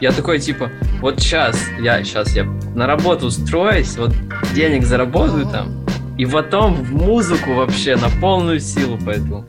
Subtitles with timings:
[0.00, 2.44] Я такой, типа, вот сейчас, я сейчас, я
[2.74, 4.12] на работу устроюсь, вот
[4.54, 5.84] денег заработаю там,
[6.16, 9.44] и потом в музыку вообще на полную силу пойду.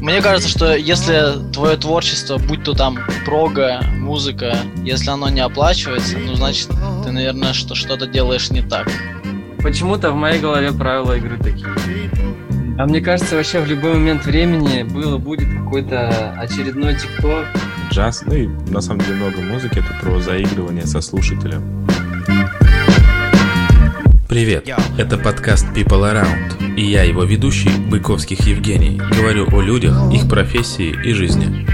[0.00, 6.16] Мне кажется, что если твое творчество, будь то там прога, музыка, если оно не оплачивается,
[6.18, 6.68] ну значит
[7.04, 8.88] ты, наверное, что что-то делаешь не так.
[9.60, 11.66] Почему-то в моей голове правила игры такие.
[12.78, 17.44] А мне кажется, вообще в любой момент времени было, будет какой-то очередной тикток.
[17.90, 21.88] Джаз, ну и на самом деле много музыки, это про заигрывание со слушателем.
[24.28, 30.28] Привет, это подкаст People Around, и я его ведущий, Быковских Евгений, говорю о людях, их
[30.28, 31.66] профессии и жизни.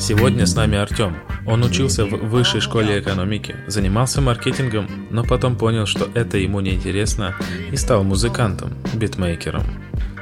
[0.00, 1.14] Сегодня с нами Артем.
[1.46, 6.70] Он учился в высшей школе экономики, занимался маркетингом, но потом понял, что это ему не
[6.70, 7.34] интересно
[7.70, 9.62] и стал музыкантом, битмейкером.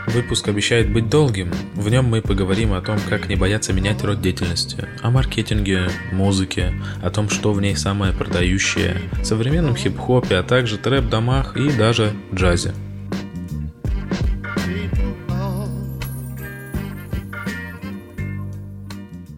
[0.08, 1.52] Выпуск обещает быть долгим.
[1.74, 6.74] В нем мы поговорим о том, как не бояться менять род деятельности, о маркетинге, музыке,
[7.00, 12.74] о том, что в ней самое продающее, современном хип-хопе, а также трэп-домах и даже джазе.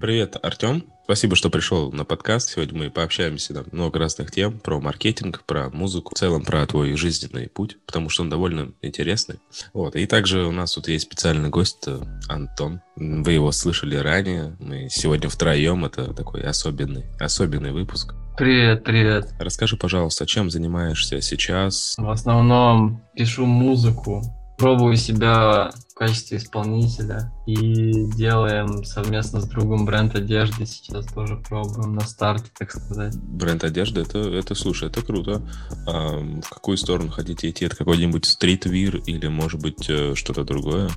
[0.00, 0.84] Привет, Артем.
[1.04, 2.48] Спасибо, что пришел на подкаст.
[2.48, 6.96] Сегодня мы пообщаемся на много разных тем про маркетинг, про музыку, в целом про твой
[6.96, 9.40] жизненный путь, потому что он довольно интересный.
[9.74, 9.96] Вот.
[9.96, 12.80] И также у нас тут есть специальный гость э, Антон.
[12.96, 14.56] Вы его слышали ранее.
[14.58, 15.84] Мы сегодня втроем.
[15.84, 18.14] Это такой особенный, особенный выпуск.
[18.38, 19.34] Привет, привет.
[19.38, 21.94] Расскажи, пожалуйста, чем занимаешься сейчас?
[21.98, 24.22] В основном пишу музыку,
[24.60, 30.66] пробую себя в качестве исполнителя и делаем совместно с другом бренд одежды.
[30.66, 33.16] Сейчас тоже пробуем на старте, так сказать.
[33.16, 35.40] Бренд одежды, это, это слушай, это круто.
[35.86, 37.64] А в какую сторону хотите идти?
[37.64, 40.90] Это какой-нибудь стритвир или, может быть, э, что-то другое?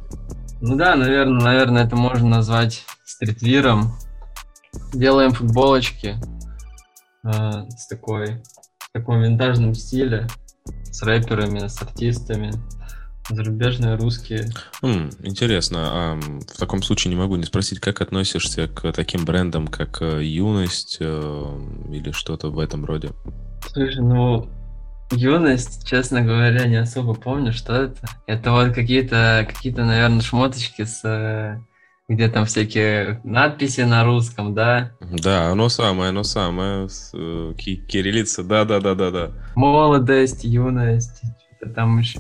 [0.60, 3.94] Ну да, наверное, наверное, это можно назвать стритвиром.
[4.94, 6.18] Делаем футболочки
[7.24, 7.30] э,
[7.70, 8.44] с такой
[8.80, 10.28] в таком винтажном стиле,
[10.92, 12.52] с рэперами, с артистами.
[13.34, 14.50] Зарубежные, русские.
[14.82, 15.80] М, интересно.
[15.82, 20.24] А в таком случае не могу не спросить, как относишься к таким брендам, как э,
[20.24, 21.60] Юность э,
[21.92, 23.10] или что-то в этом роде?
[23.72, 24.50] Слушай, ну,
[25.12, 28.08] юность, честно говоря, не особо помню, что это.
[28.28, 31.60] Это вот какие-то, какие-то, наверное, шмоточки с э,
[32.10, 34.92] где там всякие надписи на русском, да?
[35.00, 36.90] Да, оно самое, оно самое.
[36.90, 37.12] С,
[37.58, 39.32] кириллица, да-да-да-да-да.
[39.56, 41.22] Молодость, юность,
[41.58, 42.20] что-то там еще.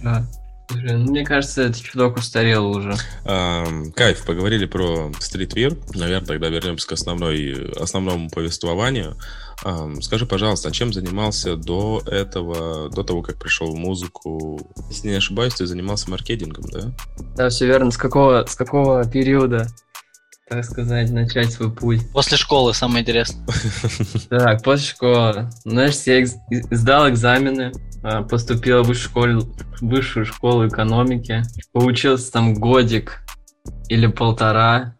[0.71, 2.95] Ну, мне кажется, этот чудок устарел уже.
[3.25, 3.65] А,
[3.95, 5.77] кайф, поговорили про стритвир.
[5.93, 9.17] Наверное, тогда вернемся к основной, основному повествованию.
[9.63, 14.59] А, скажи, пожалуйста, а чем занимался до этого, до того, как пришел в музыку?
[14.89, 16.93] Если не ошибаюсь, ты занимался маркетингом, да?
[17.35, 17.91] Да, все верно.
[17.91, 19.67] С какого, с какого периода?
[20.53, 22.01] Так сказать, начать свой путь.
[22.11, 23.45] После школы самое интересное.
[24.29, 25.49] Так, после школы.
[25.63, 26.25] Знаешь, я
[26.71, 27.71] сдал экзамены,
[28.03, 33.21] а, поступил в высшую школу, высшую школу экономики, поучился там годик
[33.89, 34.95] или полтора.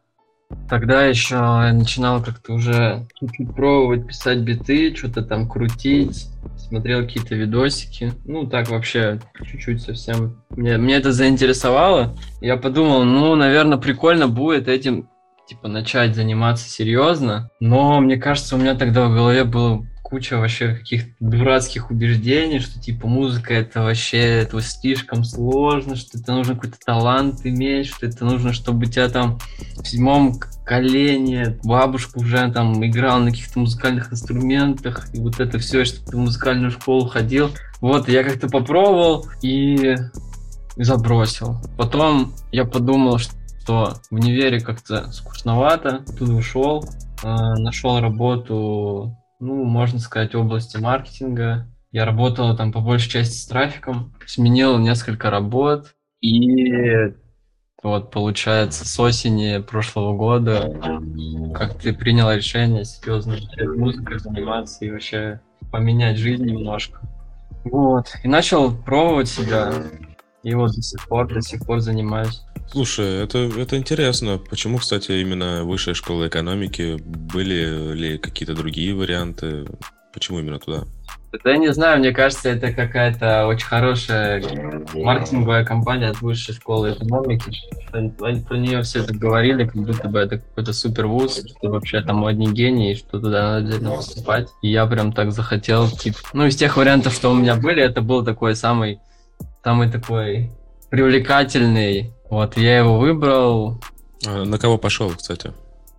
[0.69, 6.27] Тогда еще я начинал как-то уже чуть-чуть пробовать писать биты, что-то там крутить,
[6.57, 8.13] смотрел какие-то видосики.
[8.25, 10.43] Ну, так вообще, чуть-чуть совсем.
[10.51, 12.15] Мне, мне это заинтересовало.
[12.41, 15.09] Я подумал, ну, наверное, прикольно будет этим
[15.47, 20.75] типа начать заниматься серьезно, но мне кажется, у меня тогда в голове было куча вообще
[20.75, 26.77] каких-то дурацких убеждений, что типа музыка это вообще это слишком сложно, что это нужно какой-то
[26.85, 29.39] талант иметь, что это нужно, чтобы тебя там
[29.75, 35.83] в седьмом колене бабушка уже там играла на каких-то музыкальных инструментах, и вот это все,
[35.83, 37.49] что ты в музыкальную школу ходил.
[37.81, 39.95] Вот, я как-то попробовал и
[40.77, 41.57] забросил.
[41.75, 46.83] Потом я подумал, что что в универе как-то скучновато, тут ушел,
[47.23, 51.67] э, нашел работу, ну, можно сказать, в области маркетинга.
[51.93, 57.13] Я работал там по большей части с трафиком, сменил несколько работ, и
[57.81, 60.73] вот, получается, с осени прошлого года
[61.53, 63.37] как ты принял решение серьезно
[63.77, 65.39] музыкой заниматься и вообще
[65.71, 66.99] поменять жизнь немножко.
[67.63, 68.07] Вот.
[68.23, 69.71] И начал пробовать себя.
[70.43, 72.41] И вот до сих пор, до сих пор занимаюсь.
[72.69, 74.37] Слушай, это, это интересно.
[74.37, 76.97] Почему, кстати, именно высшая школа экономики?
[77.03, 79.65] Были ли какие-то другие варианты?
[80.13, 80.83] Почему именно туда?
[81.43, 84.43] Да не знаю, мне кажется, это какая-то очень хорошая
[84.93, 87.51] маркетинговая компания от высшей школы экономики.
[87.91, 92.01] Они про нее все это говорили, как будто бы это какой-то супер вуз, что вообще
[92.01, 94.49] там одни гении, что туда надо обязательно поступать.
[94.61, 98.01] И я прям так захотел, типа, ну, из тех вариантов, что у меня были, это
[98.01, 98.99] был такой самый,
[99.63, 100.51] самый такой
[100.89, 102.13] привлекательный.
[102.29, 103.81] Вот, я его выбрал.
[104.25, 105.51] А на кого пошел, кстати?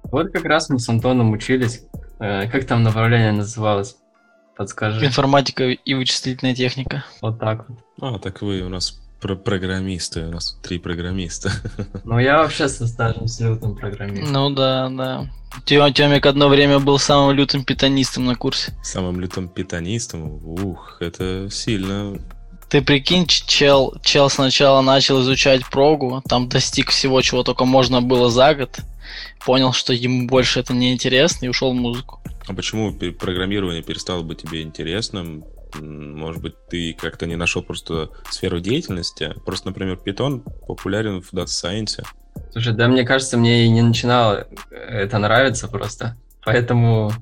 [0.04, 1.82] Вот как раз мы с Антоном учились.
[2.20, 3.96] Э, как там направление называлось?
[4.56, 5.04] Подскажи.
[5.04, 7.04] Информатика и вычислительная техника.
[7.20, 7.78] Вот так вот.
[8.00, 11.50] А, так вы у нас про программисты, у нас три программиста.
[12.04, 14.32] Ну, я вообще со стажем с лютым программистом.
[14.32, 15.26] Ну да, да.
[15.64, 18.72] Тё- Тёмик одно время был самым лютым питанистом на курсе.
[18.82, 20.34] Самым лютым питанистом.
[20.44, 22.18] Ух, это сильно.
[22.74, 28.30] Ты прикинь, чел, чел сначала начал изучать прогу, там достиг всего, чего только можно было
[28.30, 28.80] за год,
[29.46, 32.20] понял, что ему больше это не интересно и ушел в музыку.
[32.48, 35.44] А почему программирование перестало быть тебе интересным?
[35.76, 39.32] Может быть, ты как-то не нашел просто сферу деятельности?
[39.46, 42.04] Просто, например, Python популярен в Data Science.
[42.50, 46.16] Слушай, да мне кажется, мне и не начинало это нравиться просто.
[46.44, 47.12] Поэтому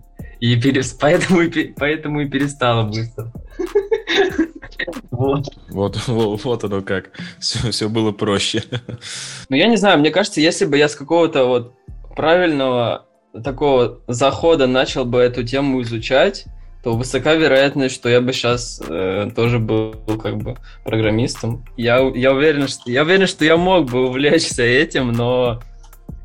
[0.41, 0.93] и, перес...
[0.99, 3.31] поэтому, и, поэтому и перестала быстро.
[5.11, 5.47] Вот.
[5.71, 7.11] Вот, во- вот оно как.
[7.39, 8.63] Все, все было проще.
[9.49, 11.75] Ну, я не знаю, мне кажется, если бы я с какого-то вот
[12.17, 13.07] правильного
[13.45, 16.47] такого захода начал бы эту тему изучать,
[16.83, 18.81] то высока вероятность, что я бы сейчас
[19.37, 21.65] тоже был как бы программистом.
[21.77, 25.61] Я, я, уверен, что, я уверен, что я мог бы увлечься этим, но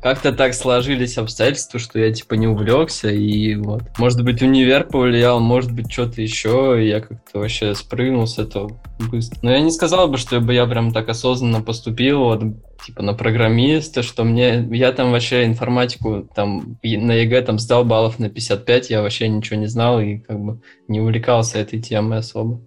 [0.00, 3.82] как-то так сложились обстоятельства, что я типа не увлекся, и вот.
[3.98, 8.80] Может быть, универ повлиял, может быть, что-то еще, и я как-то вообще спрыгнул с этого
[9.10, 9.38] быстро.
[9.42, 12.42] Но я не сказал бы, что я прям так осознанно поступил, вот,
[12.86, 14.68] типа, на программиста, что мне...
[14.70, 19.58] Я там вообще информатику там на ЕГЭ там сдал баллов на 55, я вообще ничего
[19.58, 22.60] не знал и как бы не увлекался этой темой особо.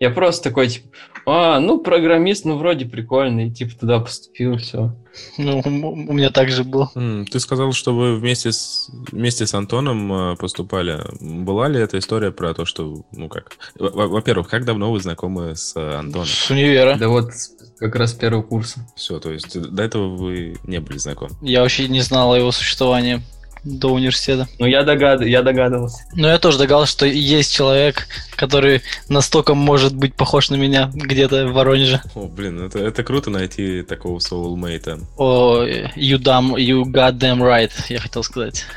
[0.00, 0.88] Я просто такой, типа,
[1.30, 4.94] а, ну, программист, ну, вроде прикольный, типа, туда поступил, все.
[5.36, 6.90] Ну, у меня так же было.
[7.30, 11.00] Ты сказал, что вы вместе с, вместе с Антоном э, поступали.
[11.20, 13.56] Была ли эта история про то, что, ну как...
[13.78, 16.26] Во- Во-первых, как давно вы знакомы с э, Антоном?
[16.26, 16.96] С универа.
[16.96, 17.30] Да вот
[17.78, 18.86] как раз с первого курса.
[18.96, 21.32] Все, то есть до этого вы не были знакомы.
[21.42, 23.20] Я вообще не знал о его существовании
[23.68, 24.48] до университета.
[24.58, 25.24] Ну, я, догад...
[25.24, 26.04] я догадывался.
[26.14, 31.46] Но я тоже догадался, что есть человек, который настолько может быть похож на меня где-то
[31.46, 32.00] в Воронеже.
[32.14, 35.04] О, блин, это, это круто найти такого soulmate.
[35.16, 38.64] О, you dumb, you goddamn right, я хотел сказать.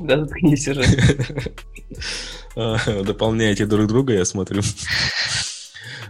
[0.00, 0.84] Да, заткнись уже.
[2.56, 4.62] А, Дополняете друг друга, я смотрю.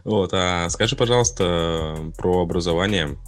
[0.05, 3.19] Вот, а скажи, пожалуйста, про образование.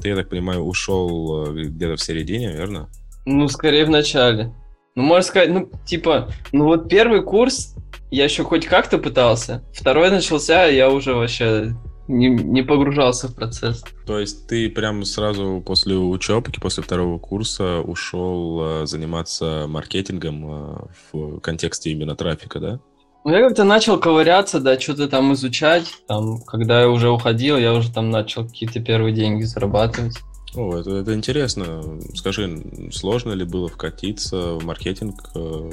[0.00, 2.88] Ты, я так понимаю, ушел э, где-то в середине, верно?
[3.26, 4.54] Ну, скорее в начале.
[4.94, 7.76] Ну, можно сказать, ну, типа, ну вот первый курс
[8.10, 9.62] я еще хоть как-то пытался.
[9.74, 11.74] Второй начался, я уже вообще
[12.08, 13.84] не, не погружался в процесс.
[14.06, 20.76] То есть ты прям сразу после учебки, после второго курса ушел э, заниматься маркетингом э,
[21.12, 22.80] в контексте именно трафика, да?
[23.24, 25.92] Ну, я как-то начал ковыряться, да, что-то там изучать.
[26.06, 30.16] Там, когда я уже уходил, я уже там начал какие-то первые деньги зарабатывать.
[30.56, 31.82] О, это, это интересно.
[32.14, 35.30] Скажи, сложно ли было вкатиться в маркетинг?
[35.34, 35.70] э,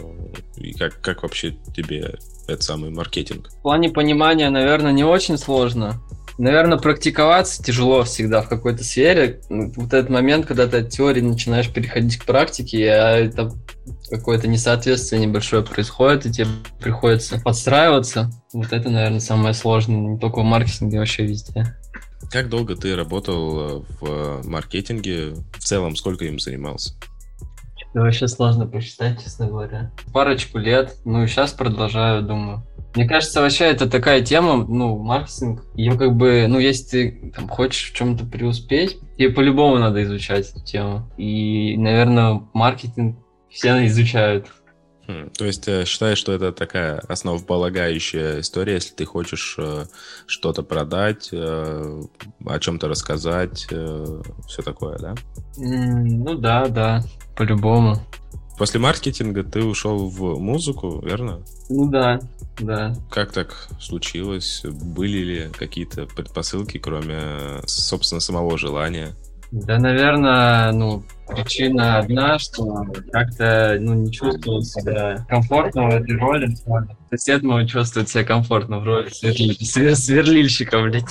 [0.57, 2.15] И как, как вообще тебе
[2.47, 3.49] этот самый маркетинг?
[3.49, 6.01] В плане понимания, наверное, не очень сложно.
[6.37, 9.41] Наверное, практиковаться тяжело всегда в какой-то сфере.
[9.49, 13.51] Ну, Вот этот момент, когда ты от теории начинаешь переходить к практике, а это
[14.09, 16.47] какое-то несоответствие небольшое происходит, и тебе
[16.81, 18.31] приходится подстраиваться.
[18.51, 21.77] Вот это, наверное, самое сложное, не только в маркетинге, а вообще везде.
[22.31, 25.33] Как долго ты работал э, в маркетинге?
[25.53, 26.95] В целом, сколько им занимался?
[27.91, 29.91] Это вообще сложно посчитать, честно говоря.
[30.11, 32.63] Парочку лет, ну и сейчас продолжаю, думаю.
[32.95, 37.47] Мне кажется, вообще это такая тема, ну, маркетинг, ее как бы, ну, если ты там,
[37.47, 41.11] хочешь в чем-то преуспеть, тебе по-любому надо изучать эту тему.
[41.17, 43.17] И, наверное, маркетинг
[43.49, 44.47] все изучают.
[45.07, 49.85] Хм, То есть э, считаешь, что это такая основополагающая история, если ты хочешь э,
[50.27, 52.01] что-то продать, э,
[52.45, 55.15] о чем-то рассказать, все такое, да?
[55.57, 57.03] М, Ну да, да,
[57.35, 57.97] по-любому.
[58.57, 61.43] После маркетинга ты ушел в музыку, верно?
[61.69, 62.19] Ну да,
[62.59, 62.95] да.
[63.09, 64.61] Как так случилось?
[64.63, 69.15] Были ли какие-то предпосылки, кроме, э, собственно, самого желания?
[69.53, 76.49] Да, наверное, ну, причина одна, что как-то, ну, не чувствовал себя комфортно в этой роли.
[77.11, 81.03] Сосед мой чувствует себя комфортно в роли сверли- свер- сверлильщика, блядь.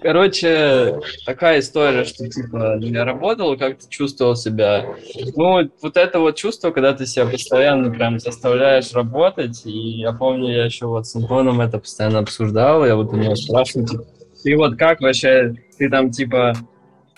[0.00, 4.86] Короче, такая история, что, типа, я работал, как-то чувствовал себя.
[5.34, 10.52] Ну, вот- это вот чувство, когда ты себя постоянно прям заставляешь работать, и я помню,
[10.52, 14.04] я еще вот с Антоном это постоянно обсуждал, я вот у него спрашиваю, типа,
[14.46, 16.52] ты вот как вообще, ты там, типа,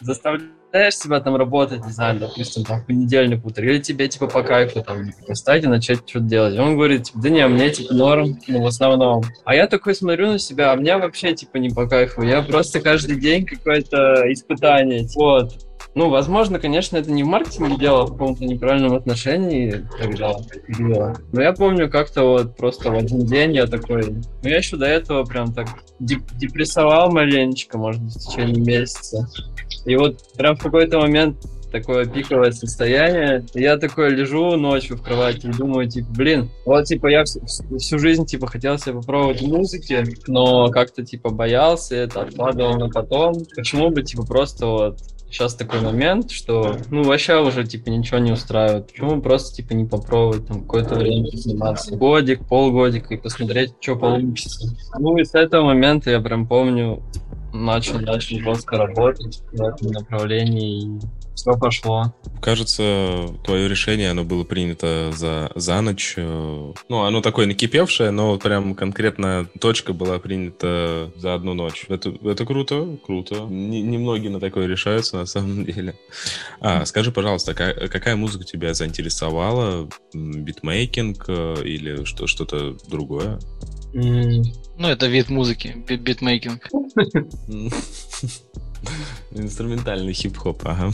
[0.00, 4.42] заставляешь себя там работать, не знаю, допустим, там, в понедельник утро, или тебе, типа, по
[4.42, 6.54] кайфу, там, встать и начать что-то делать.
[6.54, 9.24] И он говорит, типа, да не, мне, типа, норм, ну, в основном.
[9.44, 12.22] А я такой смотрю на себя, а мне вообще, типа, не по кайфу.
[12.22, 15.06] Я просто каждый день какое-то испытание.
[15.14, 15.67] Вот.
[15.94, 20.34] Ну, возможно, конечно, это не в маркетинге дело, а в каком-то неправильном отношении тогда
[20.78, 21.16] было.
[21.32, 24.04] Но я помню, как-то вот просто в один день я такой...
[24.10, 25.68] Ну, я еще до этого прям так
[25.98, 29.28] деп- депрессовал маленечко, может быть, в течение месяца.
[29.86, 31.36] И вот прям в какой-то момент
[31.70, 33.44] такое пиковое состояние.
[33.54, 37.40] И я такой лежу ночью в кровати и думаю, типа, блин, вот, типа, я всю,
[37.78, 42.88] всю жизнь, типа, хотел себя попробовать в музыке, но как-то, типа, боялся это, откладывал на
[42.88, 43.34] потом.
[43.54, 44.98] Почему бы, типа, просто вот
[45.30, 48.88] сейчас такой момент, что, ну, вообще уже, типа, ничего не устраивает.
[48.88, 51.96] Почему просто, типа, не попробовать там какое-то время заниматься?
[51.96, 54.76] Годик, полгодика и посмотреть, что получится.
[54.98, 57.02] Ну, и с этого момента я прям помню,
[57.52, 61.00] начал, начал жестко работать в этом направлении, и
[61.38, 62.12] все пошло.
[62.42, 66.14] Кажется, твое решение, оно было принято за, за ночь.
[66.16, 71.86] э, Ну, оно такое накипевшее, но вот прям конкретно точка была принята за одну ночь.
[71.88, 73.36] Это, это круто, круто.
[73.48, 75.94] Не- Немногие на такое решаются, на самом деле.
[76.60, 79.88] А, скажи, пожалуйста, ка- какая музыка тебя заинтересовала?
[80.12, 83.38] Битмейкинг э, или что, что-то другое?
[83.94, 86.68] Ну, это вид музыки, би- битмейкинг.
[89.30, 90.90] Инструментальный хип-хоп, ага.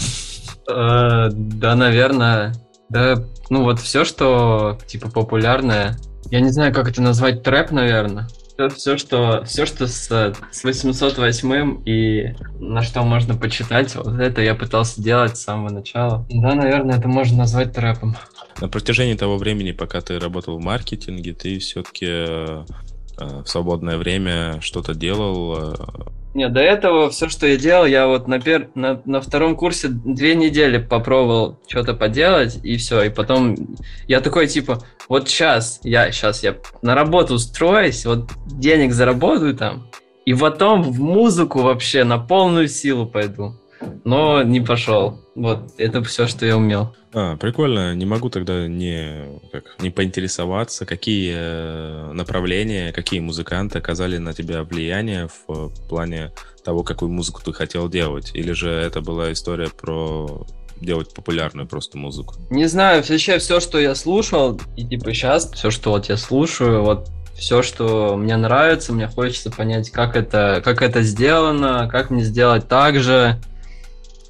[0.69, 2.55] э, Да, наверное.
[2.88, 3.17] Да,
[3.50, 5.97] ну вот все, что типа популярное.
[6.31, 8.29] Я не знаю, как это назвать, трэп, наверное.
[8.76, 10.09] Все, что, все, что с,
[10.53, 16.25] с 808 и на что можно почитать, вот это я пытался делать с самого начала.
[16.31, 18.17] Да, наверное, это можно назвать трэпом.
[18.61, 22.07] На протяжении того времени, пока ты работал в маркетинге, ты все-таки
[23.17, 25.76] в свободное время что-то делал.
[26.35, 28.69] Нет, до этого все, что я делал, я вот на, пер...
[28.75, 33.05] на, на втором курсе две недели попробовал что-то поделать, и все.
[33.05, 33.76] И потом
[34.09, 39.88] я такой, типа, вот сейчас, я сейчас я на работу устроюсь, вот денег заработаю там,
[40.26, 43.55] и потом в музыку вообще на полную силу пойду.
[44.05, 45.21] Но не пошел.
[45.35, 46.95] Вот, это все, что я умел.
[47.12, 47.95] А, прикольно.
[47.95, 54.64] Не могу тогда не, как, не поинтересоваться, какие э, направления, какие музыканты оказали на тебя
[54.64, 56.33] влияние в э, плане
[56.64, 58.33] того, какую музыку ты хотел делать.
[58.35, 60.47] Или же это была история про
[60.81, 62.35] делать популярную просто музыку?
[62.50, 66.83] Не знаю, вообще все, что я слушал, и типа сейчас, все, что вот я слушаю,
[66.83, 72.23] вот все, что мне нравится, мне хочется понять, как это, как это сделано, как мне
[72.23, 73.41] сделать так же,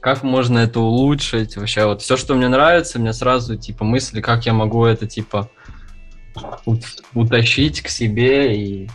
[0.04, 1.56] как можно это улучшить.
[1.56, 5.49] Вообще, вот все, что мне нравится, мне сразу, типа, мысли, как я могу это, типа,
[6.66, 8.90] ут- утащить к себе и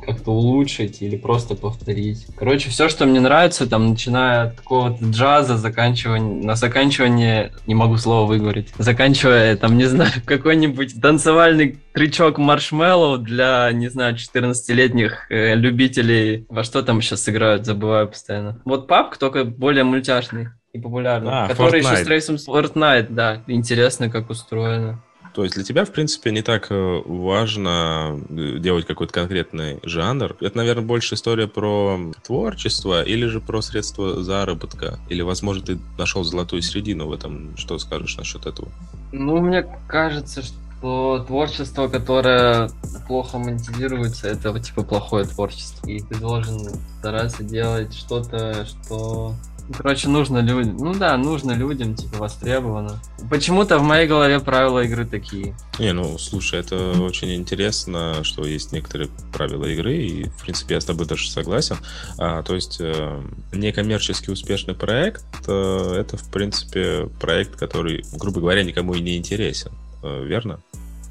[0.00, 2.26] как-то улучшить или просто повторить.
[2.36, 7.96] Короче, все, что мне нравится, там, начиная от какого-то джаза, заканчивая, на заканчивание, не могу
[7.96, 15.54] слово выговорить, заканчивая, там, не знаю, какой-нибудь танцевальный трючок маршмеллоу для, не знаю, 14-летних э,
[15.54, 16.46] любителей.
[16.48, 18.60] Во что там сейчас играют, забываю постоянно.
[18.64, 21.30] Вот папк, только более мультяшный и популярный.
[21.32, 22.02] А, который еще Fortnite.
[22.02, 23.42] с Трейсом Fortnite, да.
[23.46, 25.02] Интересно, как устроено.
[25.34, 30.36] То есть для тебя, в принципе, не так э, важно э, делать какой-то конкретный жанр.
[30.40, 35.00] Это, наверное, больше история про творчество или же про средства заработка.
[35.08, 37.56] Или, возможно, ты нашел золотую середину в этом.
[37.56, 38.68] Что скажешь насчет этого?
[39.10, 42.70] Ну, мне кажется, что творчество, которое
[43.08, 45.88] плохо монетизируется, это типа плохое творчество.
[45.88, 46.60] И ты должен
[47.00, 49.34] стараться делать что-то, что...
[49.72, 50.76] Короче, нужно людям.
[50.76, 53.00] Ну да, нужно людям, типа, востребовано.
[53.30, 55.56] Почему-то в моей голове правила игры такие.
[55.78, 60.80] Не, ну, слушай, это очень интересно, что есть некоторые правила игры, и, в принципе, я
[60.80, 61.76] с тобой даже согласен.
[62.18, 68.64] А, то есть, э, некоммерчески успешный проект э, это, в принципе, проект, который, грубо говоря,
[68.64, 69.72] никому и не интересен.
[70.02, 70.60] Э, верно?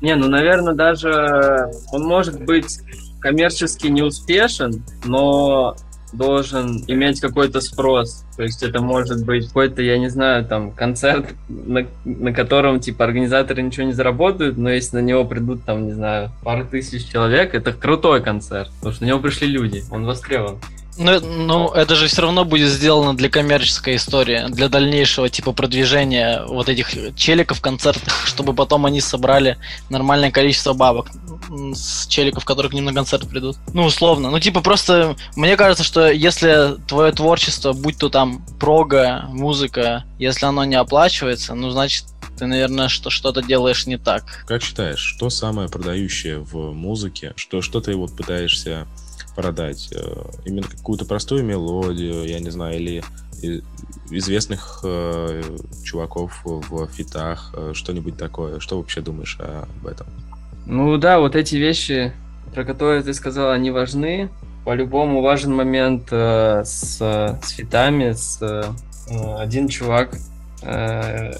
[0.01, 2.79] Не, ну, наверное, даже он может быть
[3.19, 5.75] коммерчески не успешен, но
[6.13, 8.25] должен иметь какой-то спрос.
[8.37, 13.03] То есть это может быть какой-то, я не знаю, там, концерт, на, на котором, типа,
[13.03, 17.53] организаторы ничего не заработают, но если на него придут, там, не знаю, пару тысяч человек,
[17.53, 20.59] это крутой концерт, потому что на него пришли люди, он востребован.
[20.97, 26.43] Ну, ну, это же все равно будет сделано для коммерческой истории, для дальнейшего типа продвижения
[26.47, 29.57] вот этих челиков концертных, чтобы потом они собрали
[29.89, 31.07] нормальное количество бабок
[31.73, 33.57] с челиков, которые к ним на концерт придут.
[33.73, 34.29] Ну, условно.
[34.29, 40.45] Ну, типа, просто мне кажется, что если твое творчество, будь то там прога, музыка, если
[40.45, 42.05] оно не оплачивается, ну, значит,
[42.37, 44.43] ты, наверное, что что-то делаешь не так.
[44.47, 47.33] Как считаешь, что самое продающее в музыке?
[47.35, 48.87] Что, что ты вот пытаешься
[49.35, 49.89] продать?
[49.93, 53.03] Э, именно какую-то простую мелодию, я не знаю, или
[54.09, 55.41] известных э,
[55.83, 58.59] чуваков в фитах, э, что-нибудь такое.
[58.59, 60.07] Что вообще думаешь об этом?
[60.65, 62.13] Ну да, вот эти вещи,
[62.53, 64.29] про которые ты сказал, они важны.
[64.65, 68.63] По-любому важен момент э, с, с фитами, с э,
[69.37, 70.15] один чувак,
[70.61, 71.33] э,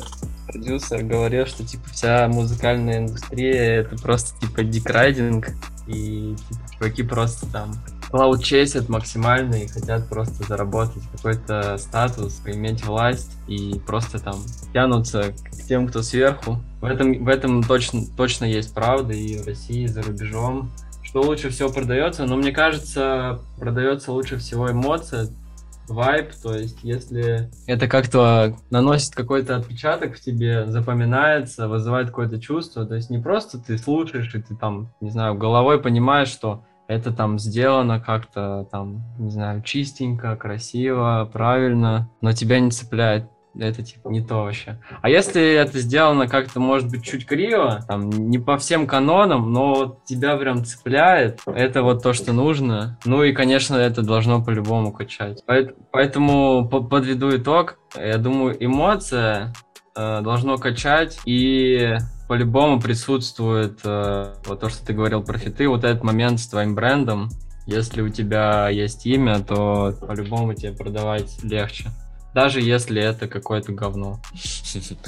[0.47, 5.51] продюсер, говорил, что типа вся музыкальная индустрия это просто типа декрайдинг,
[5.88, 7.74] и типа, чуваки просто там
[8.13, 14.36] клауд чесят максимально и хотят просто заработать какой-то статус, иметь власть и просто там
[14.72, 16.60] тянутся к тем, кто сверху.
[16.80, 20.70] В этом, в этом точно, точно есть правда и в России, и за рубежом.
[21.01, 22.25] Что лучше всего продается?
[22.25, 25.30] Но мне кажется, продается лучше всего эмоция,
[25.88, 32.86] вайб, то есть если это как-то наносит какой-то отпечаток в тебе, запоминается, вызывает какое-то чувство,
[32.86, 37.12] то есть не просто ты слушаешь и ты там, не знаю, головой понимаешь, что это
[37.12, 43.25] там сделано как-то там, не знаю, чистенько, красиво, правильно, но тебя не цепляет
[43.60, 44.79] это типа не то вообще.
[45.01, 50.00] А если это сделано как-то, может быть, чуть криво, там, не по всем канонам, но
[50.05, 52.98] тебя прям цепляет, это вот то, что нужно.
[53.05, 55.43] Ну и, конечно, это должно по-любому качать.
[55.91, 57.77] Поэтому подведу итог.
[57.95, 59.53] Я думаю, эмоция
[59.95, 65.83] э, должно качать и по-любому присутствует э, вот то, что ты говорил про фиты, вот
[65.83, 67.29] этот момент с твоим брендом.
[67.65, 71.91] Если у тебя есть имя, то по-любому тебе продавать легче
[72.34, 74.20] даже если это какое-то говно.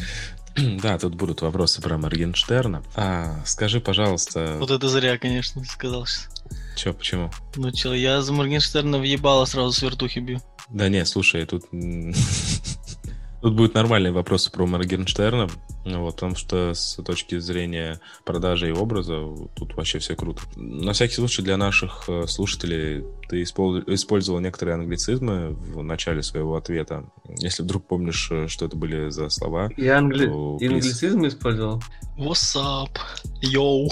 [0.82, 2.82] Да, тут будут вопросы про Моргенштерна.
[2.96, 4.56] А, скажи, пожалуйста...
[4.58, 6.30] Вот это зря, конечно, сказал сейчас.
[6.78, 7.30] Че, почему?
[7.58, 10.40] Ну, че, я за Моргенштерна въебало сразу с вертухи бью.
[10.70, 11.66] Да не, слушай, тут
[13.46, 15.48] Тут будут нормальные вопросы про Моргенштерна,
[15.86, 19.24] вот, потому что с точки зрения продажи и образа
[19.56, 20.42] тут вообще все круто.
[20.56, 27.06] На всякий случай для наших э, слушателей ты использовал некоторые англицизмы в начале своего ответа.
[27.38, 29.70] Если вдруг помнишь, э, что это были за слова.
[29.78, 30.26] Я англи...
[30.26, 31.84] то, англицизм использовал?
[32.18, 32.98] What's up?
[33.44, 33.88] Yo!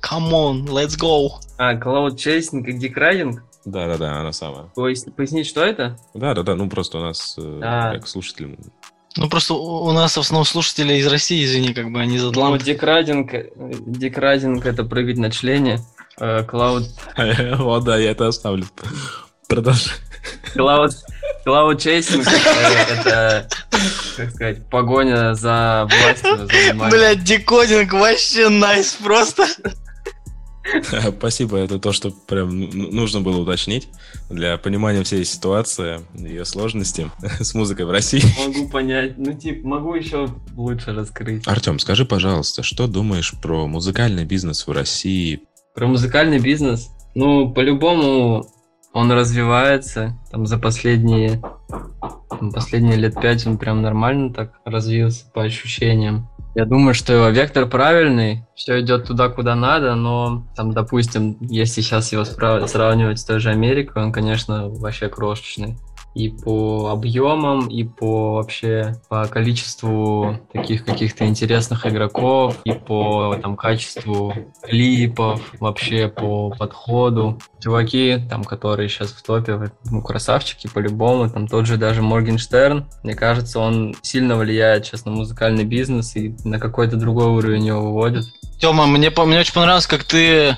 [0.00, 1.28] Come on, let's go!
[1.58, 3.42] А, cloud chasing и декрадинг?
[3.66, 4.70] Да-да-да, она самая.
[4.74, 5.98] Пояснить, что это?
[6.14, 7.92] Да-да-да, ну просто у нас, э, а.
[7.92, 8.56] как слушателям,
[9.16, 12.58] ну, просто у нас в основном слушатели из России, извини, как бы они из Атланты.
[12.58, 13.32] Ну, декрадинг,
[13.86, 15.80] декрадинг это прыгать на члене.
[16.18, 16.84] Э, клауд...
[17.16, 18.66] О, да, я это оставлю.
[19.48, 19.94] Продолжай.
[20.54, 20.92] Clout...
[21.44, 23.48] Clout chasing это,
[24.16, 29.46] как сказать, погоня за властью, за Блядь, decoding вообще nice просто.
[31.18, 33.88] Спасибо, это то, что прям нужно было уточнить
[34.30, 38.22] для понимания всей ситуации, ее сложности с музыкой в России.
[38.46, 41.46] Могу понять, ну типа, могу еще лучше раскрыть.
[41.46, 45.42] Артем, скажи, пожалуйста, что думаешь про музыкальный бизнес в России?
[45.74, 46.90] Про музыкальный бизнес?
[47.14, 48.46] Ну, по-любому
[48.92, 51.42] он развивается, там за последние,
[52.30, 56.28] там, последние лет пять он прям нормально так развился по ощущениям.
[56.54, 62.12] Я думаю, что вектор правильный, все идет туда, куда надо, но там, допустим, если сейчас
[62.12, 65.76] его сравнивать с той же Америкой, он, конечно, вообще крошечный
[66.14, 73.56] и по объемам, и по вообще по количеству таких каких-то интересных игроков, и по там
[73.56, 77.38] качеству клипов, вообще по подходу.
[77.60, 83.14] Чуваки, там, которые сейчас в топе, ну, красавчики по-любому, там тот же даже Моргенштерн, мне
[83.14, 88.24] кажется, он сильно влияет сейчас на музыкальный бизнес и на какой-то другой уровень его выводит.
[88.60, 90.56] Тёма, мне, мне очень понравилось, как ты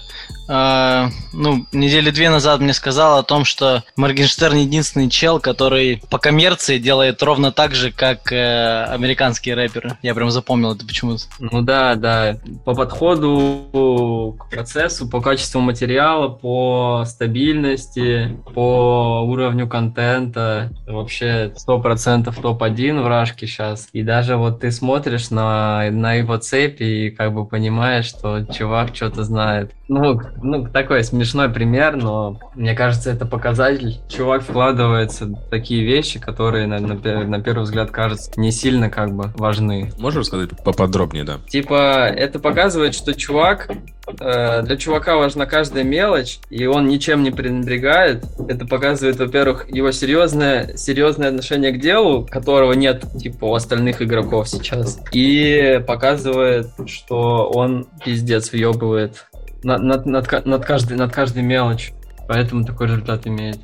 [0.49, 6.19] э, ну, недели две назад мне сказал о том, что Моргенштерн единственный чел, который по
[6.19, 9.99] коммерции делает ровно так же, как э, американские рэперы.
[10.03, 11.25] Я прям запомнил это почему-то.
[11.39, 12.39] Ну да, да.
[12.65, 20.71] По подходу к процессу, по качеству материала, по стабильности, по уровню контента.
[20.87, 23.89] Вообще 100% топ-1 в Рашке сейчас.
[23.93, 28.95] И даже вот ты смотришь на, на его цепи и как бы понимаешь, что чувак
[28.95, 29.73] что-то знает.
[29.89, 33.99] Ну, ну, такой смешной пример, но мне кажется, это показатель.
[34.09, 39.15] Чувак вкладывается в такие вещи, которые на, на, на первый взгляд кажутся не сильно как
[39.15, 39.93] бы важны.
[39.99, 41.39] Можешь рассказать поподробнее, да?
[41.49, 43.71] Типа, это показывает, что чувак
[44.21, 48.25] э, для чувака важна каждая мелочь, и он ничем не пренебрегает.
[48.49, 54.49] Это показывает, во-первых, его серьезное, серьезное отношение к делу, которого нет, типа, у остальных игроков
[54.49, 55.01] сейчас.
[55.13, 59.27] И показывает, что он пиздец въебывает
[59.63, 61.93] над, над, над, над, каждой, над каждой мелочь.
[62.29, 63.59] Поэтому такой результат имеет.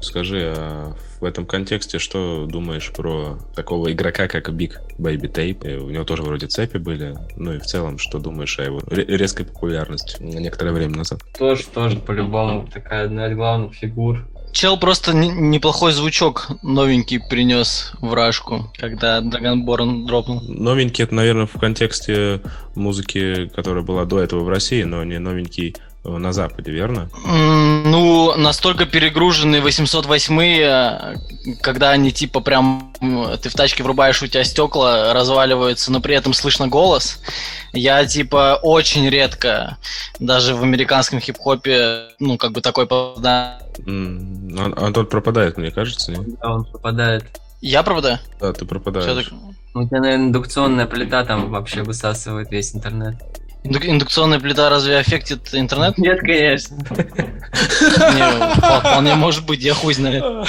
[0.00, 5.76] скажи, а в этом контексте что думаешь про такого игрока, как Big Baby Tape?
[5.78, 7.16] У него тоже вроде цепи были.
[7.36, 11.20] Ну и в целом, что думаешь о его резкой популярности некоторое время назад?
[11.36, 14.26] Тоже, тоже, по-любому, такая одна из главных фигур.
[14.52, 20.40] Чел просто неплохой звучок новенький принес в Рашку, когда Dragonborn дропнул.
[20.42, 22.40] Новенький это, наверное, в контексте
[22.74, 25.76] музыки, которая была до этого в России, но не новенький
[26.16, 27.10] на Западе, верно?
[27.24, 31.18] Ну, настолько перегруженные 808
[31.60, 32.92] когда они типа прям
[33.42, 37.20] ты в тачке врубаешь, у тебя стекла разваливаются, но при этом слышно голос.
[37.72, 39.78] Я типа очень редко,
[40.18, 43.60] даже в американском хип-хопе, ну, как бы такой попадаю.
[43.78, 46.38] Mm, Антон пропадает, мне кажется, нет?
[46.40, 47.24] Да, он пропадает.
[47.60, 48.18] Я пропадаю?
[48.40, 49.32] Да, ты пропадаешь.
[49.74, 53.16] У тебя, наверное, индукционная плита там вообще высасывает весь интернет.
[53.64, 55.98] Индукционная плита разве аффектит интернет?
[55.98, 56.76] Нет, конечно.
[58.14, 60.46] Не, вполне может быть, я хуй знаю.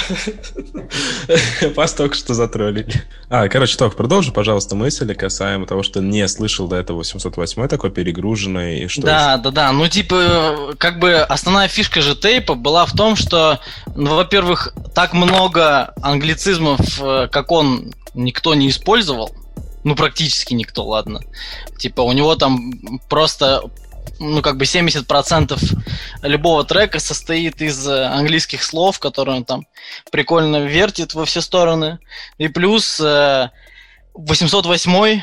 [1.74, 3.02] Вас только что затроллили.
[3.28, 7.90] А, короче, Тох, продолжи, пожалуйста, мысли касаемо того, что не слышал до этого 708 такой
[7.90, 9.72] перегруженный и что Да, да, да.
[9.72, 13.58] Ну, типа, как бы основная фишка же тейпа была в том, что,
[13.94, 19.34] ну, во-первых, так много англицизмов, э, как он, никто не использовал.
[19.84, 21.20] Ну, практически никто, ладно.
[21.78, 23.62] Типа, у него там просто
[24.18, 25.58] ну, как бы 70%
[26.22, 29.66] любого трека состоит из э, английских слов, которые он там
[30.12, 31.98] прикольно вертит во все стороны.
[32.36, 35.20] И плюс 808 э,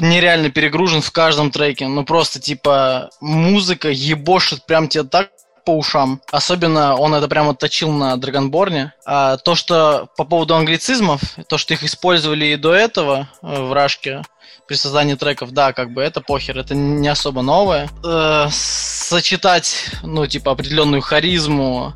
[0.00, 1.88] нереально перегружен в каждом треке.
[1.88, 5.30] Ну, просто, типа, музыка ебошит прям тебе так
[5.64, 6.20] по ушам.
[6.30, 8.92] Особенно он это прямо точил на Драгонборне.
[9.04, 13.72] А то, что по поводу англицизмов, то, что их использовали и до этого э, в
[13.72, 14.22] Рашке,
[14.66, 17.88] при создании треков, да, как бы это похер, это не особо новое.
[18.04, 21.94] Э, сочетать, ну, типа, определенную харизму,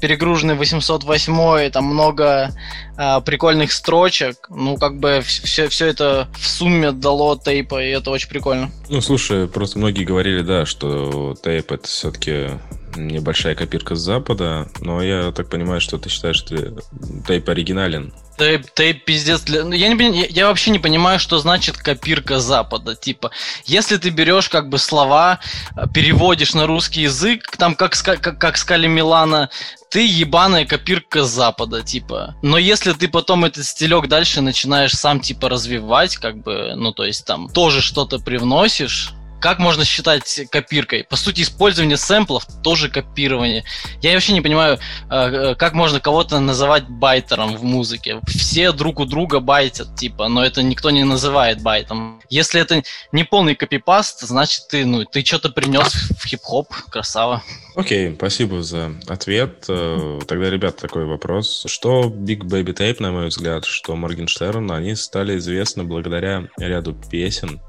[0.00, 2.50] перегруженный 808, там много
[2.96, 8.10] э, прикольных строчек, ну, как бы все, все это в сумме дало тейпа, и это
[8.10, 8.70] очень прикольно.
[8.88, 12.50] Ну, слушай, просто многие говорили, да, что тейп это все-таки
[12.96, 16.82] небольшая копирка с Запада, но я так понимаю, что ты считаешь, что
[17.26, 18.12] тейп оригинален.
[18.40, 19.42] Тейп, тейп пиздец.
[19.42, 19.64] Для...
[19.64, 22.96] Ну, я, не, я вообще не понимаю, что значит копирка Запада.
[22.96, 23.32] Типа,
[23.66, 25.40] если ты берешь как бы слова,
[25.76, 29.50] э, переводишь на русский язык, там как, как, как сказали Милана,
[29.90, 32.34] ты ебаная копирка Запада, типа.
[32.40, 37.04] Но если ты потом этот стилек дальше начинаешь сам, типа, развивать, как бы, ну, то
[37.04, 41.04] есть там тоже что-то привносишь, как можно считать копиркой?
[41.04, 43.64] По сути, использование сэмплов тоже копирование.
[44.02, 44.78] Я вообще не понимаю,
[45.10, 48.20] э, э, как можно кого-то называть байтером в музыке.
[48.26, 52.20] Все друг у друга байтят, типа, но это никто не называет байтом.
[52.28, 57.42] Если это не полный копипаст, значит ты, ну, ты что-то принес в хип-хоп, красава.
[57.76, 59.64] Окей, okay, спасибо за ответ.
[59.68, 61.64] Э, тогда, ребят, такой вопрос.
[61.66, 67.60] Что Big Baby Tape, на мой взгляд, что Моргенштерн, они стали известны благодаря ряду песен,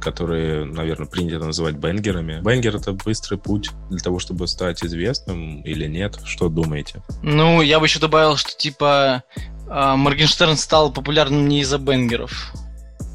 [0.00, 2.40] которые, наверное, принято называть бенгерами.
[2.42, 6.18] Бенгер— это быстрый путь для того, чтобы стать известным или нет?
[6.24, 7.02] Что думаете?
[7.22, 9.24] Ну, я бы еще добавил, что, типа,
[9.68, 12.52] а, Моргенштерн стал популярным не из-за бенгеров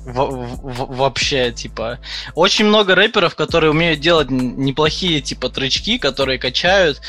[0.06, 2.00] вообще, типа.
[2.36, 7.02] Очень много рэперов, которые умеют делать неплохие, типа, тречки, которые качают,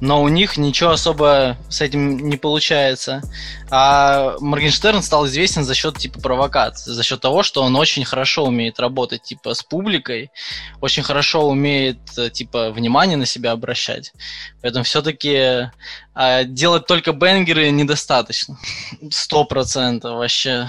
[0.00, 3.22] но у них ничего особо с этим не получается.
[3.70, 8.44] А Моргенштерн стал известен за счет, типа, провокации, за счет того, что он очень хорошо
[8.44, 10.30] умеет работать, типа, с публикой,
[10.80, 11.98] очень хорошо умеет,
[12.32, 14.12] типа, внимание на себя обращать.
[14.60, 15.70] Поэтому все-таки
[16.14, 18.58] а, делать только бенгеры недостаточно.
[19.10, 20.68] Сто процентов вообще.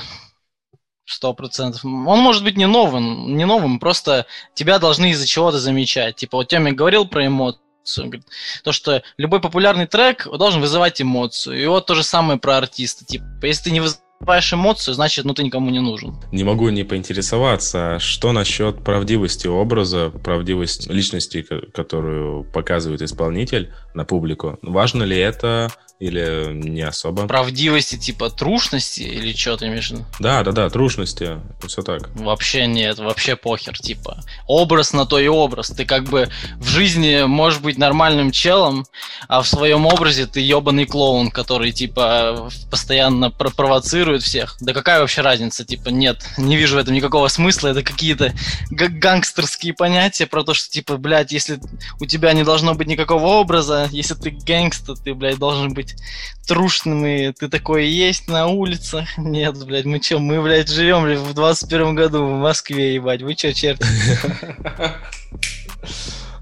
[1.12, 1.84] Сто процентов.
[1.84, 6.16] Он может быть не новым, не новым, просто тебя должны из-за чего-то замечать.
[6.16, 7.60] Типа, вот Тёмик говорил про эмоцию.
[7.98, 8.26] Говорит,
[8.64, 11.62] то, что любой популярный трек должен вызывать эмоцию.
[11.62, 13.04] И вот то же самое про артиста.
[13.04, 16.16] Типа, если ты не вызываешь эмоцию, значит, ну ты никому не нужен.
[16.32, 24.60] Не могу не поинтересоваться, что насчет правдивости образа, правдивости личности, которую показывает исполнитель на публику.
[24.62, 25.70] Важно ли это
[26.02, 27.28] или не особо?
[27.28, 30.06] Правдивости, типа трушности или что ты имеешь в виду?
[30.20, 32.10] Да, да, да, трушности, все так.
[32.16, 34.24] Вообще нет, вообще похер, типа.
[34.48, 35.70] Образ на то и образ.
[35.70, 38.88] Ты как бы в жизни можешь быть нормальным челом,
[39.28, 44.58] а в своем образе ты ебаный клоун, который, типа, постоянно провоцирует всех.
[44.60, 45.64] Да какая вообще разница?
[45.66, 47.68] Типа, нет, не вижу в этом никакого смысла.
[47.68, 48.34] Это какие-то
[48.72, 51.60] гангстерские понятия про то, что, типа, блядь, если
[52.00, 56.02] у тебя не должно быть никакого образа, если ты гэнгстер, ты, блядь, должен быть быть
[56.48, 59.18] трушным, и ты такой есть на улицах.
[59.18, 63.52] Нет, блядь, мы чё, мы, блядь, живем в 21 году в Москве, ебать, вы чё,
[63.52, 63.82] черт?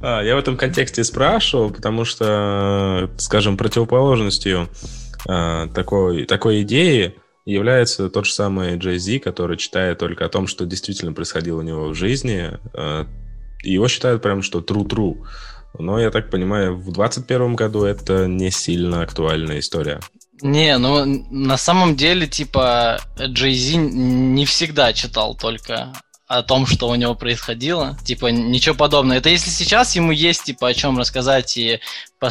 [0.01, 4.69] А, я в этом контексте спрашивал, потому что, скажем, противоположностью
[5.27, 10.47] э, такой, такой идеи является тот же самый Джей Зи, который читает только о том,
[10.47, 12.51] что действительно происходило у него в жизни.
[12.73, 13.07] Э,
[13.61, 15.17] его считают прям, что true-true.
[15.77, 19.99] Но, я так понимаю, в 2021 году это не сильно актуальная история.
[20.41, 25.93] Не, ну на самом деле, типа, Джей Зи не всегда читал только
[26.27, 27.97] о том, что у него происходило.
[28.05, 29.17] Типа, ничего подобного.
[29.17, 31.79] Это если сейчас ему есть, типа, о чем рассказать, и,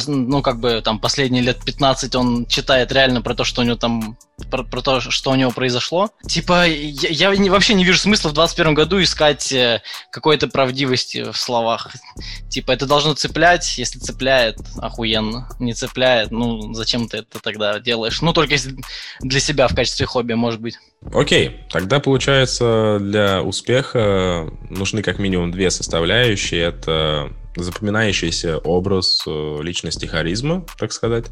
[0.07, 3.75] ну, как бы, там, последние лет 15 он читает реально про то, что у него
[3.75, 4.17] там,
[4.51, 6.09] про, про то, что у него произошло.
[6.27, 11.31] Типа, я, я не, вообще не вижу смысла в 21 году искать э, какой-то правдивости
[11.31, 11.91] в словах.
[12.49, 15.49] Типа, это должно цеплять, если цепляет, охуенно.
[15.59, 18.21] Не цепляет, ну, зачем ты это тогда делаешь?
[18.21, 18.75] Ну, только если
[19.21, 20.75] для себя в качестве хобби, может быть.
[21.13, 26.61] Окей, тогда получается для успеха нужны как минимум две составляющие.
[26.61, 31.25] Это запоминающийся образ э, личности харизма, так сказать,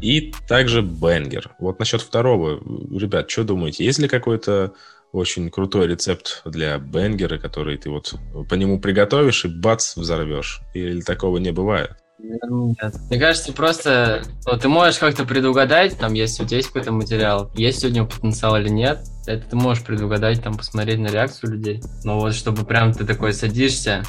[0.00, 1.50] и также бенгер.
[1.58, 2.60] Вот насчет второго,
[2.98, 3.84] ребят, что думаете?
[3.84, 4.72] Есть ли какой-то
[5.12, 8.14] очень крутой рецепт для бенгера, который ты вот
[8.48, 10.60] по нему приготовишь и бац, взорвешь?
[10.74, 11.92] Или такого не бывает?
[12.18, 12.94] Нет.
[13.10, 17.50] Мне кажется, просто вот, ты можешь как-то предугадать, там, если у тебя есть какой-то материал,
[17.54, 21.82] есть у него потенциал или нет, это ты можешь предугадать, там, посмотреть на реакцию людей.
[22.04, 24.02] Но вот чтобы прям ты такой садишься,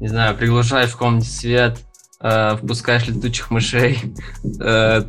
[0.00, 1.78] не знаю, приглушаешь в комнате свет,
[2.20, 3.98] э, впускаешь летучих мышей,
[4.60, 5.02] э,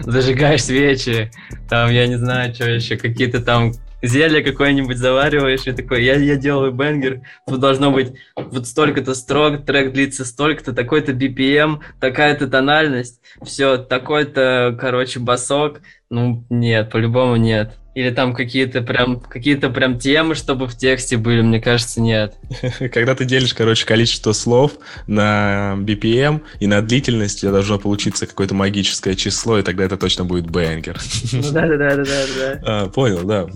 [0.00, 1.30] зажигаешь свечи,
[1.68, 3.72] там, я не знаю, что еще, какие-то там
[4.06, 9.64] зелье какое-нибудь завариваешь, и такой, я, я делаю бенгер, тут должно быть вот столько-то строк,
[9.64, 17.78] трек длится столько-то, такой-то BPM, такая-то тональность, все, такой-то, короче, басок, ну, нет, по-любому нет.
[17.94, 22.34] Или там какие-то прям, какие-то прям темы, чтобы в тексте были, мне кажется, нет.
[22.92, 24.72] Когда ты делишь, короче, количество слов
[25.06, 30.24] на BPM и на длительность, тебе должно получиться какое-то магическое число, и тогда это точно
[30.24, 31.00] будет бэнгер.
[31.32, 32.60] Ну да-да-да-да-да.
[32.64, 33.46] А, понял, да.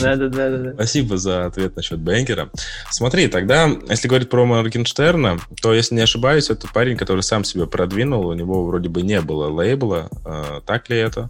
[0.00, 0.72] Да-да-да-да.
[0.74, 2.50] Спасибо за ответ насчет бэнгера.
[2.90, 7.66] Смотри, тогда, если говорить про Моргенштерна, то, если не ошибаюсь, это парень, который сам себя
[7.66, 10.08] продвинул, у него вроде бы не было лейбла.
[10.24, 11.28] А, так ли это?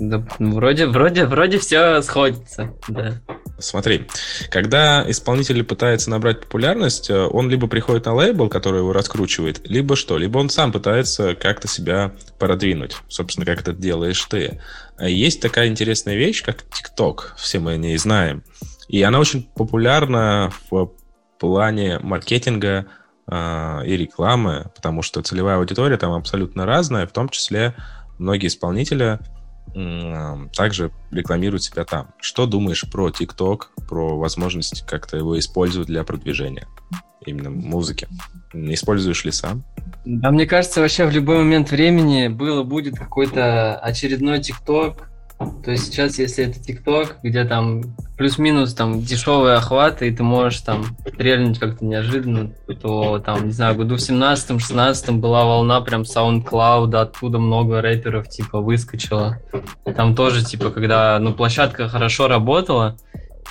[0.00, 3.20] Да, вроде, вроде, вроде все сходится, да.
[3.58, 4.06] Смотри,
[4.48, 9.96] когда исполнитель пытается набрать популярность, э, он либо приходит на лейбл, который его раскручивает, либо
[9.96, 10.16] что?
[10.16, 12.96] Либо он сам пытается как-то себя продвинуть.
[13.08, 14.60] Собственно, как это делаешь ты.
[14.96, 17.34] А есть такая интересная вещь, как TikTok.
[17.36, 18.44] Все мы о ней знаем.
[18.86, 20.92] И она очень популярна в
[21.40, 22.86] плане маркетинга
[23.26, 27.74] э, и рекламы, потому что целевая аудитория там абсолютно разная, в том числе
[28.18, 29.18] многие исполнители
[30.54, 32.08] также рекламируют себя там.
[32.20, 36.66] Что думаешь про TikTok, про возможность как-то его использовать для продвижения
[37.24, 38.08] именно музыки?
[38.52, 39.64] Используешь ли сам?
[40.04, 45.02] Да, мне кажется, вообще в любой момент времени было, будет какой-то очередной TikTok,
[45.38, 47.82] то есть сейчас, если это ТикТок, где там
[48.16, 53.76] плюс-минус там дешевые охваты, и ты можешь там стрельнуть как-то неожиданно, то там, не знаю,
[53.76, 59.38] году в 17-16 была волна прям SoundCloud, оттуда много рэперов типа выскочило.
[59.96, 62.96] Там тоже типа, когда ну, площадка хорошо работала,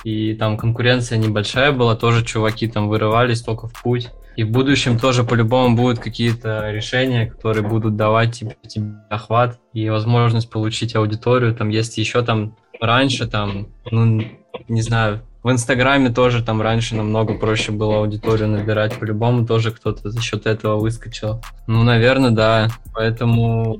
[0.04, 4.10] и там конкуренция небольшая была, тоже чуваки там вырывались только в путь.
[4.38, 9.90] И в будущем тоже по-любому будут какие-то решения, которые будут давать тебе, тебе охват и
[9.90, 11.56] возможность получить аудиторию.
[11.56, 14.22] Там есть еще там раньше там, ну,
[14.68, 18.96] не знаю, в Инстаграме тоже там раньше намного проще было аудиторию набирать.
[18.96, 21.42] По-любому тоже кто-то за счет этого выскочил.
[21.66, 22.68] Ну, наверное, да.
[22.94, 23.76] Поэтому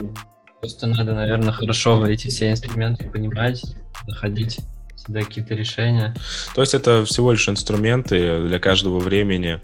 [0.58, 3.62] просто надо, наверное, хорошо эти все инструменты понимать,
[4.08, 4.58] находить
[4.96, 6.16] всегда какие-то решения.
[6.56, 9.60] То есть это всего лишь инструменты для каждого времени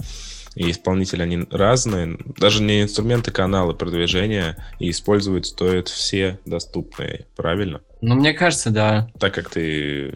[0.54, 2.18] и исполнители, они разные.
[2.38, 7.80] Даже не инструменты, каналы продвижения, и использовать стоят все доступные, правильно?
[8.00, 9.08] Ну, мне кажется, да.
[9.18, 10.14] Так как ты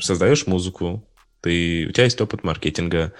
[0.00, 1.04] создаешь музыку,
[1.40, 3.12] ты, у тебя есть опыт маркетинга,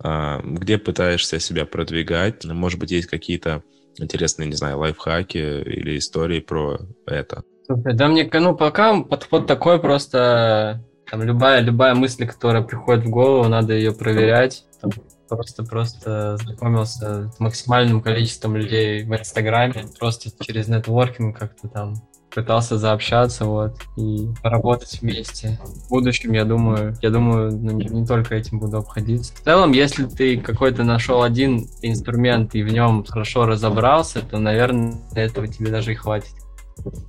[0.00, 3.62] а, где пытаешься себя продвигать, может быть, есть какие-то
[3.98, 7.42] интересные, не знаю, лайфхаки или истории про это.
[7.66, 13.10] Слушай, да мне, ну, пока подход такой просто, там, любая, любая мысль, которая приходит в
[13.10, 14.90] голову, надо ее проверять, там,
[15.36, 21.94] просто-просто знакомился с максимальным количеством людей в Инстаграме, просто через нетворкинг как-то там
[22.34, 25.58] пытался заобщаться, вот, и поработать вместе.
[25.86, 29.34] В будущем, я думаю, я думаю, ну, не, не только этим буду обходиться.
[29.34, 35.00] В целом, если ты какой-то нашел один инструмент и в нем хорошо разобрался, то, наверное,
[35.14, 36.32] этого тебе даже и хватит.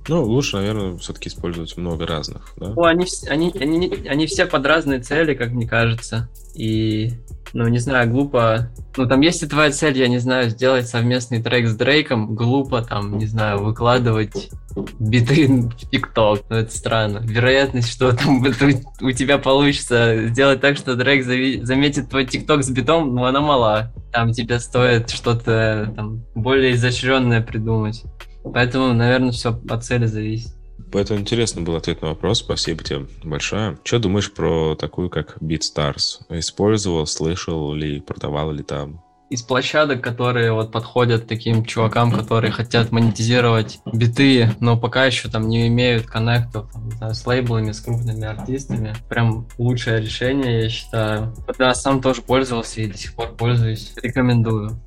[0.08, 2.72] Ну, лучше, наверное, все-таки использовать много разных, да?
[2.74, 6.28] Ну, они, они, они, они все под разные цели, как мне кажется.
[6.54, 7.12] И,
[7.52, 8.70] ну, не знаю, глупо...
[8.96, 13.18] Ну, там, если твоя цель, я не знаю, сделать совместный трек с Дрейком, глупо, там,
[13.18, 14.50] не знаю, выкладывать
[14.98, 16.42] биты в ТикТок.
[16.48, 17.18] Ну, это странно.
[17.18, 18.42] Вероятность, что там
[19.00, 23.92] у тебя получится сделать так, что Дрейк заметит твой ТикТок с битом, ну, она мала.
[24.12, 28.04] Там тебе стоит что-то там более изощренное придумать.
[28.44, 30.52] Поэтому, наверное, все от цели зависит.
[30.92, 32.38] Поэтому интересно был ответ на вопрос.
[32.38, 33.78] Спасибо тебе большое.
[33.84, 36.24] Что думаешь про такую, как BeatStars?
[36.30, 39.02] Использовал, слышал ли, продавал ли там?
[39.30, 45.48] из площадок, которые вот подходят таким чувакам, которые хотят монетизировать биты, но пока еще там
[45.48, 46.68] не имеют коннектов
[47.00, 48.92] знаю, с лейблами, с крупными артистами.
[49.08, 51.34] Прям лучшее решение, я считаю.
[51.58, 53.92] Да, сам тоже пользовался и до сих пор пользуюсь.
[54.02, 54.80] Рекомендую.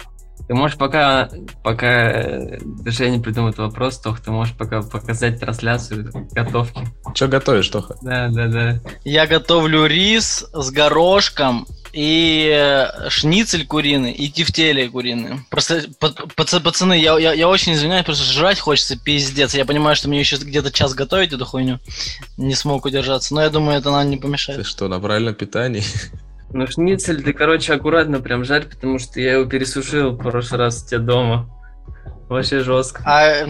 [0.54, 1.30] Ты можешь пока,
[1.64, 6.88] пока э, Женя придумает вопрос, Тох, ты можешь пока показать трансляцию готовки.
[7.16, 7.96] Что готовишь, Тоха?
[8.04, 8.80] Да, да, да.
[9.04, 15.44] Я готовлю рис с горошком и э, шницель куриный, и тефтели куриные.
[15.50, 19.56] Просто, па- пац- пацаны, я, я, я очень извиняюсь, просто жрать хочется пиздец.
[19.56, 21.80] Я понимаю, что мне еще где-то час готовить эту хуйню.
[22.38, 24.68] Не смог удержаться, но я думаю, это нам не Ты помешает.
[24.68, 25.84] что, на правильном питании?
[26.54, 30.84] Ну, шницель ты, короче, аккуратно прям жарь, потому что я его пересушил в прошлый раз
[30.84, 31.50] у тебя дома.
[32.30, 33.04] Вообще жестко.
[33.06, 33.46] А,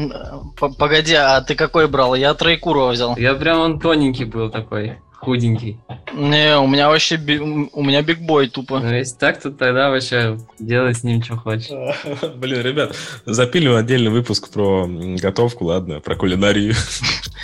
[0.77, 2.15] погоди, а ты какой брал?
[2.15, 3.15] Я Троекурова взял.
[3.17, 5.79] Я прям он тоненький был такой, худенький.
[6.13, 8.79] Не, у меня вообще би- у меня бигбой тупо.
[8.79, 11.69] Ну, если так, то тогда вообще делай с ним, что хочешь.
[12.35, 16.75] Блин, ребят, запилим отдельный выпуск про готовку, ладно, про кулинарию.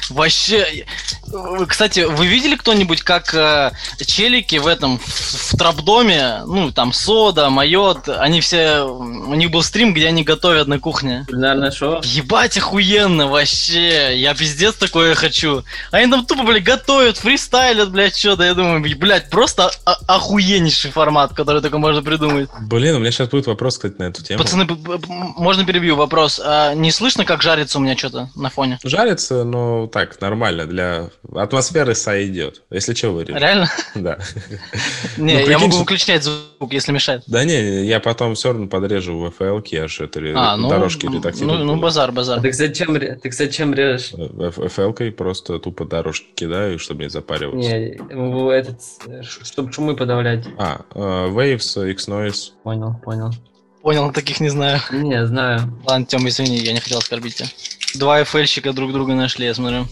[0.09, 0.85] Вообще,
[1.33, 3.71] э, кстати, вы видели кто-нибудь, как э,
[4.05, 9.61] челики в этом в, в трапдоме, ну там сода, майот, они все, у них был
[9.61, 11.25] стрим, где они готовят на кухне.
[11.27, 12.01] Кулинарное шоу?
[12.03, 15.63] Ебать, охуенно, вообще, я пиздец такое хочу.
[15.91, 17.23] Они там тупо, блядь, готовят,
[17.69, 19.69] фристайлят, блядь, что-то, я думаю, блядь, просто
[20.08, 22.49] охуеннейший формат, который только можно придумать.
[22.67, 24.41] Блин, у меня сейчас будет вопрос, кстати, на эту тему.
[24.43, 24.67] Пацаны,
[25.38, 26.41] можно перебью вопрос?
[26.43, 28.79] А, не слышно, как жарится у меня что-то на фоне?
[28.84, 32.63] Жарится, но так, нормально, для атмосферы сойдет.
[32.71, 33.38] Если что, вырежу.
[33.38, 33.69] Реально?
[33.95, 34.17] Да.
[35.17, 37.23] Не, Ну, я могу выключать звук, если мешает.
[37.27, 41.05] Да не, я потом все равно подрежу в FL, я же это А, ну, дорожки
[41.05, 41.65] ну, редактирую.
[41.65, 42.41] ну, базар, А базар.
[42.41, 44.12] ты, кстати, чем, ре- ты, кстати, чем режешь?
[44.13, 47.58] FL-кой просто тупо дорожки кидаю, чтобы не запариваться.
[47.59, 48.81] Не, в этот,
[49.23, 50.45] чтобы шумы подавлять.
[50.57, 52.51] А, э, Waves, X-Noise.
[52.63, 53.31] Понял, понял.
[53.81, 54.79] Понял, таких не знаю.
[54.91, 55.61] Не, знаю.
[55.85, 57.47] Ладно, Тём, извини, я не хотел оскорбить тебя.
[57.95, 59.85] Два FL-щика друг друга нашли, я смотрю.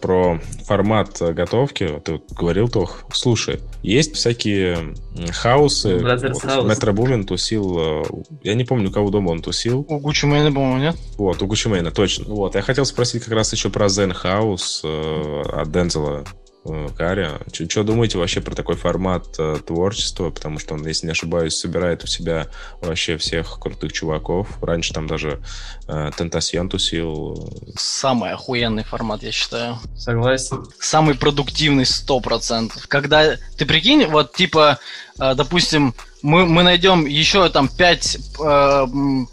[0.00, 4.94] Про формат э, готовки, ты вот говорил, Тох, слушай, есть всякие
[5.30, 5.98] хаусы.
[5.98, 6.64] Вот.
[6.64, 8.04] Метро Бумин тусил, э,
[8.42, 9.84] я не помню, у кого дома он тусил.
[9.86, 10.96] У Гуччи Мэйна, по-моему, нет?
[11.18, 12.24] Вот, у Гуччи Мэйна, точно.
[12.32, 16.24] Вот, я хотел спросить как раз еще про Zen House э, от Дензела
[16.64, 17.28] э, Карри.
[17.68, 20.30] Что думаете вообще про такой формат э, творчества?
[20.30, 22.48] Потому что он, если не ошибаюсь, собирает у себя
[22.80, 24.62] вообще всех крутых чуваков.
[24.62, 25.40] Раньше там даже
[25.88, 27.52] э, Тентасьон тусил.
[27.76, 29.78] Самый охуенный формат, я считаю.
[29.96, 30.66] Согласен.
[30.78, 32.72] Самый продуктивный 100%.
[32.88, 34.78] Когда, ты прикинь, вот типа,
[35.18, 38.18] э, допустим, мы, мы найдем еще там 5,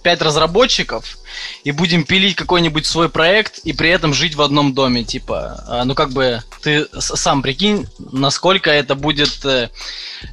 [0.04, 1.18] пять разработчиков
[1.64, 5.84] и будем пилить какой-нибудь свой проект и при этом жить в одном доме, типа, э,
[5.84, 9.70] ну как бы ты сам прикинь, насколько это будет э,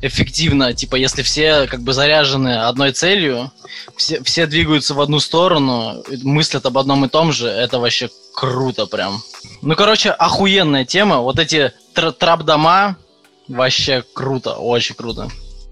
[0.01, 3.53] эффективно, типа, если все как бы заряжены одной целью,
[3.97, 8.87] все, все двигаются в одну сторону, мыслят об одном и том же, это вообще круто
[8.87, 9.23] прям.
[9.63, 11.19] Ну, короче, охуенная тема.
[11.19, 12.97] Вот эти тр- трап-дома,
[13.49, 15.29] вообще круто, очень круто.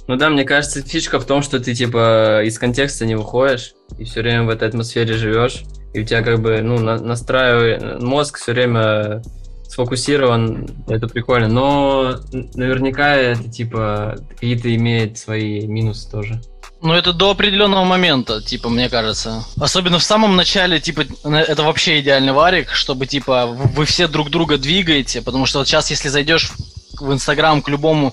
[0.09, 4.05] Ну да, мне кажется, фишка в том, что ты типа из контекста не выходишь и
[4.05, 5.63] все время в этой атмосфере живешь,
[5.95, 9.23] и у тебя как бы, ну, на- настраивай, мозг все время
[9.69, 12.17] сфокусирован, это прикольно, но
[12.55, 16.43] наверняка это типа какие-то имеет свои минусы тоже.
[16.83, 19.45] Ну, это до определенного момента, типа, мне кажется.
[19.59, 24.59] Особенно в самом начале, типа, это вообще идеальный варик, чтобы, типа, вы все друг друга
[24.59, 26.51] двигаете, потому что вот сейчас, если зайдешь
[26.99, 28.13] в Инстаграм к любому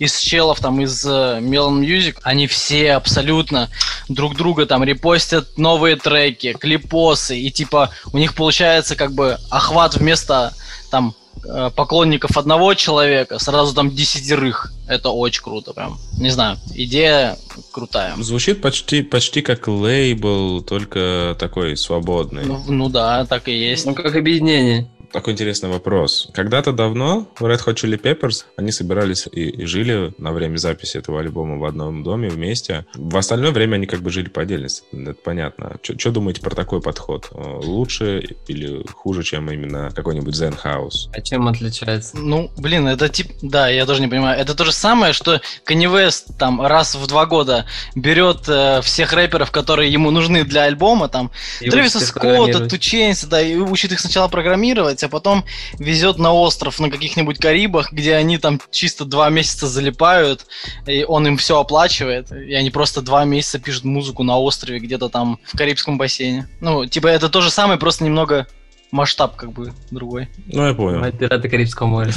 [0.00, 3.68] из челов, там, из э, Melon Music, они все абсолютно
[4.08, 9.96] друг друга там репостят новые треки, клипосы, и, типа, у них получается, как бы, охват
[9.96, 10.54] вместо,
[10.90, 14.72] там, э, поклонников одного человека, сразу там десятерых.
[14.88, 15.98] Это очень круто, прям.
[16.18, 17.36] Не знаю, идея
[17.70, 18.14] крутая.
[18.16, 22.46] Звучит почти, почти как лейбл, только такой свободный.
[22.46, 23.84] Ну, ну да, так и есть.
[23.84, 24.88] Ну, как объединение.
[25.12, 26.28] Такой интересный вопрос.
[26.32, 31.20] Когда-то давно Red Hot Chili Peppers, они собирались и, и жили на время записи этого
[31.20, 32.86] альбома в одном доме вместе.
[32.94, 35.76] В остальное время они как бы жили по отдельности, это понятно.
[35.82, 37.28] Что думаете про такой подход?
[37.32, 41.10] Э, лучше или хуже, чем именно какой-нибудь Zen House?
[41.12, 42.16] А чем отличается?
[42.16, 43.32] Ну, блин, это тип...
[43.42, 44.38] Да, я тоже не понимаю.
[44.38, 49.12] Это то же самое, что Kanye West там раз в два года берет э, всех
[49.12, 51.30] рэперов, которые ему нужны для альбома, там,
[51.60, 52.66] И Трэвиса Скотта.
[52.68, 55.44] Тученса, да, и учит их сначала программировать, а потом
[55.78, 60.46] везет на остров на каких-нибудь Карибах, где они там чисто два месяца залипают,
[60.86, 65.08] и он им все оплачивает, и они просто два месяца пишут музыку на острове где-то
[65.08, 66.48] там в Карибском бассейне.
[66.60, 68.46] Ну, типа это то же самое, просто немного
[68.90, 70.28] масштаб как бы другой.
[70.46, 71.12] Ну, я понял.
[71.12, 72.12] Пираты Карибского моря.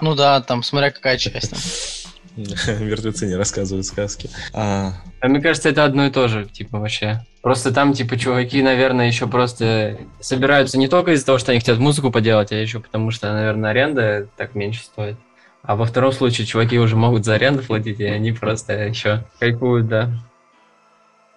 [0.00, 2.01] Ну да, там, смотря какая часть.
[2.80, 4.30] Мертвецы не рассказывают сказки.
[4.52, 7.24] А, А мне кажется, это одно и то же, типа, вообще.
[7.42, 11.78] Просто там, типа, чуваки, наверное, еще просто собираются не только из-за того, что они хотят
[11.78, 15.16] музыку поделать, а еще потому что, наверное, аренда так меньше стоит.
[15.62, 19.86] А во втором случае чуваки уже могут за аренду платить, и они просто еще кайфуют,
[19.88, 20.10] да.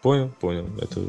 [0.06, 0.70] Понял, понял.
[0.80, 1.02] Это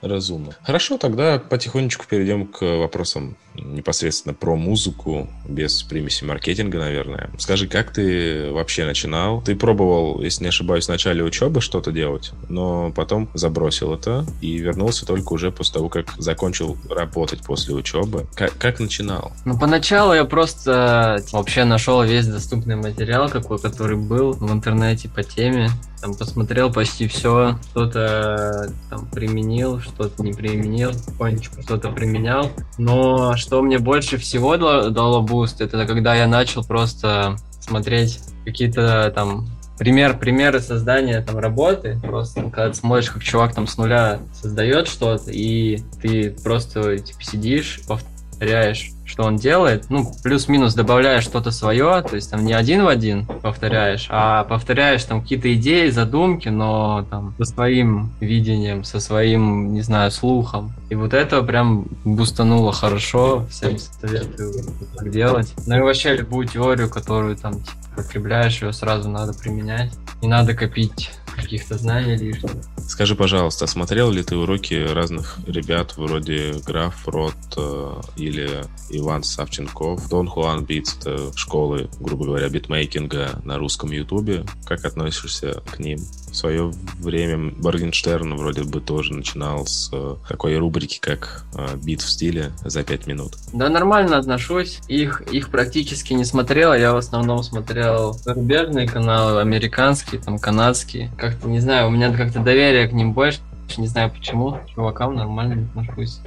[0.00, 0.54] разумно.
[0.62, 7.30] Хорошо, тогда потихонечку перейдем к вопросам непосредственно про музыку, без примеси маркетинга, наверное.
[7.38, 9.42] Скажи, как ты вообще начинал?
[9.42, 14.56] Ты пробовал, если не ошибаюсь, в начале учебы что-то делать, но потом забросил это и
[14.58, 18.26] вернулся только уже после того, как закончил работать после учебы.
[18.36, 19.32] Как, как начинал?
[19.44, 25.24] Ну, поначалу я просто вообще нашел весь доступный материал, какой, который был в интернете по
[25.24, 25.70] теме.
[26.00, 32.50] Там посмотрел почти все, что-то там применил, что-то не применил, потихонечку что-то применял.
[32.78, 39.48] Но что мне больше всего дало, буст, это когда я начал просто смотреть какие-то там
[39.78, 41.98] пример, примеры создания там работы.
[42.02, 47.22] Просто когда ты смотришь, как чувак там с нуля создает что-то, и ты просто типа
[47.24, 52.84] сидишь, повторяешь, что он делает, ну, плюс-минус добавляешь что-то свое, то есть там не один
[52.84, 59.00] в один повторяешь, а повторяешь там какие-то идеи, задумки, но там со своим видением, со
[59.00, 60.74] своим, не знаю, слухом.
[60.90, 64.64] И вот это прям бустануло хорошо, всем советую
[64.96, 65.54] так делать.
[65.66, 69.92] Ну и вообще любую теорию, которую там типа, потребляешь, ее сразу надо применять.
[70.20, 72.50] Не надо копить каких-то знаний лишних.
[72.88, 78.64] Скажи, пожалуйста, смотрел ли ты уроки разных ребят вроде Граф Рот э, или
[78.98, 80.96] Иван Савченков, Дон Хуан Битс,
[81.34, 84.44] школы, грубо говоря, битмейкинга на русском ютубе?
[84.64, 85.98] Как относишься к ним?
[86.30, 92.02] В свое время Баргенштерн вроде бы тоже начинал с э, такой рубрики, как э, бит
[92.02, 93.36] в стиле за 5 минут.
[93.52, 94.80] Да, нормально отношусь.
[94.88, 101.10] Их, их практически не смотрел, я в основном смотрел зарубежные каналы, американские, там, канадские.
[101.16, 103.40] Как-то, не знаю, у меня как-то доверие к ним больше,
[103.78, 104.58] не знаю почему.
[104.74, 106.20] Чувакам нормально отношусь.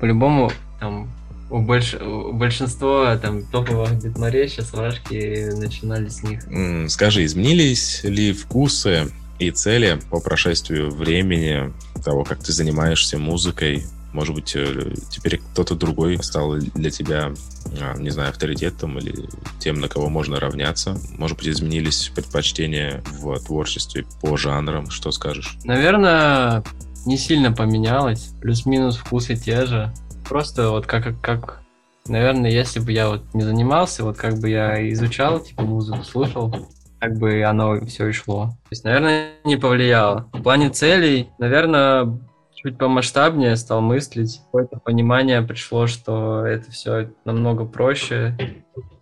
[0.00, 1.08] По-любому, там,
[1.50, 1.94] у, больш...
[1.94, 6.42] у большинства там топовых битмарей сейчас вражки начинали с них.
[6.90, 11.72] Скажи, изменились ли вкусы и цели по прошествию времени
[12.04, 13.84] того, как ты занимаешься музыкой?
[14.12, 17.34] Может быть, э, теперь кто-то другой стал для тебя,
[17.78, 19.28] а, не знаю, авторитетом или
[19.58, 20.98] тем, на кого можно равняться?
[21.18, 24.88] Может быть, изменились предпочтения в творчестве по жанрам?
[24.88, 25.58] Что скажешь?
[25.64, 26.64] Наверное,
[27.04, 28.30] не сильно поменялось.
[28.40, 29.92] Плюс-минус вкусы те же.
[30.28, 31.62] Просто вот как, как,
[32.06, 36.68] наверное, если бы я вот не занимался, вот как бы я изучал, типа, музыку, слушал,
[36.98, 38.46] как бы оно все и шло.
[38.64, 40.28] То есть, наверное, не повлияло.
[40.32, 42.18] В плане целей, наверное,
[42.54, 44.40] чуть помасштабнее стал мыслить.
[44.46, 48.36] Какое-то понимание пришло, что это все намного проще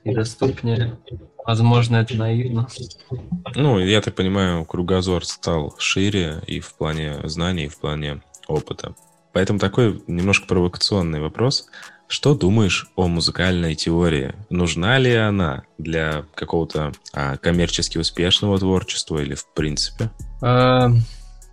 [0.04, 0.98] и доступнее.
[1.46, 2.68] Возможно, это наивно.
[3.54, 8.94] Ну, я так понимаю, кругозор стал шире и в плане знаний, и в плане опыта.
[9.34, 11.66] Поэтому такой немножко провокационный вопрос.
[12.06, 14.32] Что думаешь о музыкальной теории?
[14.48, 20.10] Нужна ли она для какого-то а, коммерчески успешного творчества или в принципе?
[20.40, 20.90] А,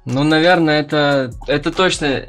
[0.06, 2.28] ну, наверное, это, это точно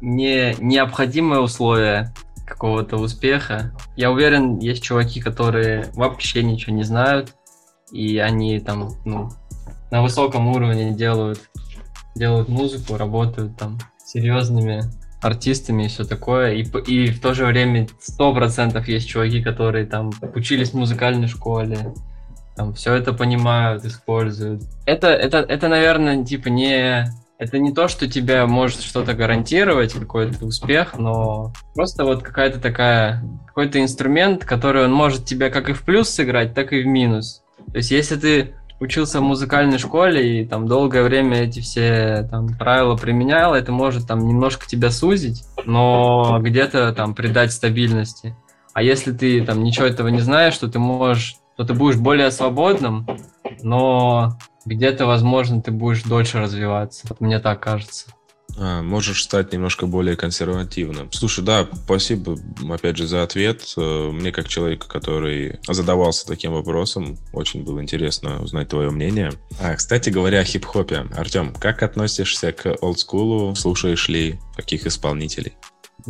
[0.00, 2.12] не необходимое условие
[2.44, 3.72] какого-то успеха.
[3.96, 7.34] Я уверен, есть чуваки, которые вообще ничего не знают,
[7.92, 9.30] и они там, ну,
[9.92, 11.40] на высоком уровне делают,
[12.16, 13.78] делают музыку, работают там
[14.08, 14.84] серьезными
[15.20, 16.54] артистами и все такое.
[16.54, 21.28] И, и в то же время сто процентов есть чуваки, которые там учились в музыкальной
[21.28, 21.92] школе,
[22.56, 24.62] там все это понимают, используют.
[24.86, 27.06] Это, это, это, наверное, типа не...
[27.38, 33.22] Это не то, что тебе может что-то гарантировать, какой-то успех, но просто вот какая-то такая...
[33.46, 37.42] Какой-то инструмент, который он может тебе как и в плюс сыграть, так и в минус.
[37.70, 42.56] То есть если ты учился в музыкальной школе и там долгое время эти все там
[42.56, 48.36] правила применял, это может там немножко тебя сузить, но где-то там придать стабильности.
[48.72, 52.30] А если ты там ничего этого не знаешь, то ты можешь, то ты будешь более
[52.30, 53.06] свободным,
[53.62, 57.06] но где-то, возможно, ты будешь дольше развиваться.
[57.08, 58.12] Вот мне так кажется.
[58.60, 61.10] А, можешь стать немножко более консервативным.
[61.12, 62.36] Слушай, да, спасибо,
[62.70, 63.62] опять же, за ответ.
[63.76, 69.32] Э, мне, как человеку, который задавался таким вопросом, очень было интересно узнать твое мнение.
[69.60, 71.06] А, кстати говоря, о хип-хопе.
[71.16, 73.54] Артем, как относишься к олдскулу?
[73.54, 75.54] Слушаешь ли каких исполнителей?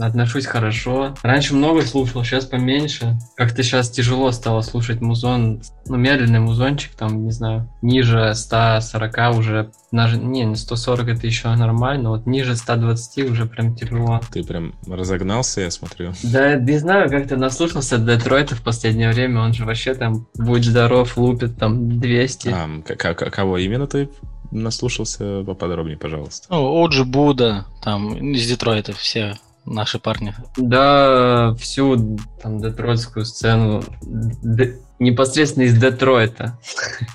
[0.00, 1.14] Отношусь хорошо.
[1.22, 3.18] Раньше много слушал, сейчас поменьше.
[3.36, 5.62] Как-то сейчас тяжело стало слушать музон.
[5.86, 9.70] Ну, медленный музончик, там, не знаю, ниже 140 уже.
[9.90, 14.20] Даже, не, 140 это еще нормально, вот ниже 120 уже прям тяжело.
[14.30, 16.12] Ты прям разогнался, я смотрю.
[16.22, 21.16] Да, не знаю, как-то наслушался Детройта в последнее время, он же вообще там, будь здоров,
[21.16, 22.48] лупит там 200.
[22.48, 24.10] А, кого именно ты
[24.50, 26.46] наслушался поподробнее, пожалуйста?
[26.50, 29.38] Ну, Оджи Буда, там, из Детройта все
[29.74, 30.34] наши парни?
[30.56, 36.58] Да, всю там детройтскую сцену, д- непосредственно из Детройта.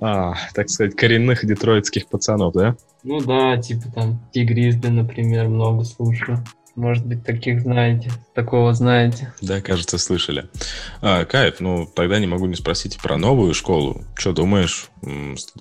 [0.02, 2.76] А, так сказать, коренных детройтских пацанов, да?
[3.04, 6.44] Ну да, типа там Тигризды, например, много слушаю.
[6.76, 9.34] Может быть, таких знаете, такого знаете.
[9.42, 10.50] Да, кажется, слышали.
[11.02, 14.04] А, кайф, ну тогда не могу не спросить про новую школу.
[14.16, 14.90] Что думаешь?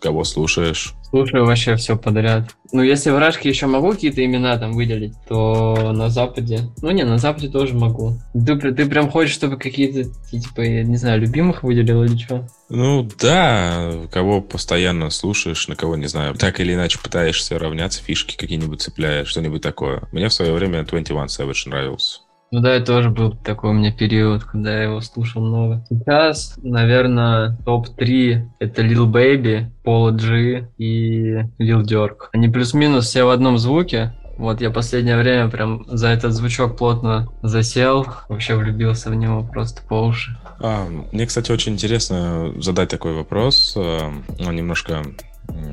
[0.01, 0.95] Кого слушаешь?
[1.11, 2.49] Слушаю вообще все подряд.
[2.73, 6.71] Ну, если в Рашке еще могу какие-то имена там выделить, то на Западе...
[6.81, 8.17] Ну, не, на Западе тоже могу.
[8.33, 12.49] Ты, ты прям хочешь, чтобы какие-то, типа, я не знаю, любимых выделил или что?
[12.71, 18.35] Ну, да, кого постоянно слушаешь, на кого, не знаю, так или иначе пытаешься равняться, фишки
[18.35, 20.05] какие-нибудь цепляешь, что-нибудь такое.
[20.13, 22.21] Мне в свое время 21 Savage нравился.
[22.53, 25.87] Ну да, это тоже был такой у меня период, когда я его слушал много.
[25.89, 32.29] Сейчас, наверное, топ-3 это Lil Baby, Paul G и Lil Durk.
[32.33, 37.33] Они плюс-минус все в одном звуке, вот я последнее время прям за этот звучок плотно
[37.43, 40.37] засел, вообще влюбился в него просто по уши.
[40.61, 43.99] А, мне, кстати, очень интересно задать такой вопрос, э,
[44.41, 45.03] он немножко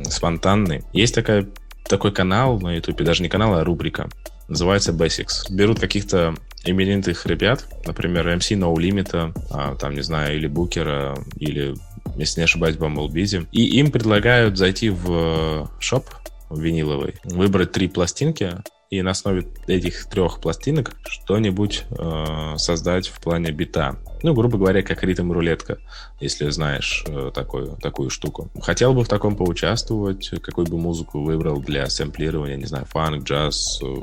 [0.03, 0.83] спонтанный.
[0.93, 1.45] Есть такая,
[1.89, 4.07] такой канал на YouTube, даже не канал, а рубрика,
[4.47, 5.51] называется Basics.
[5.51, 11.75] Берут каких-то именитых ребят, например, MC No Limit, а, там, не знаю, или Букера, или,
[12.15, 16.05] если не ошибаюсь, Bumblebee, и им предлагают зайти в э, шоп
[16.49, 18.57] виниловый, выбрать три пластинки,
[18.89, 23.97] и на основе этих трех пластинок что-нибудь э, создать в плане бита.
[24.23, 25.77] Ну, грубо говоря, как ритм-рулетка,
[26.19, 28.49] если знаешь э, такую, такую штуку.
[28.61, 33.79] Хотел бы в таком поучаствовать, какую бы музыку выбрал для сэмплирования, не знаю, фанк, джаз,
[33.83, 33.95] э,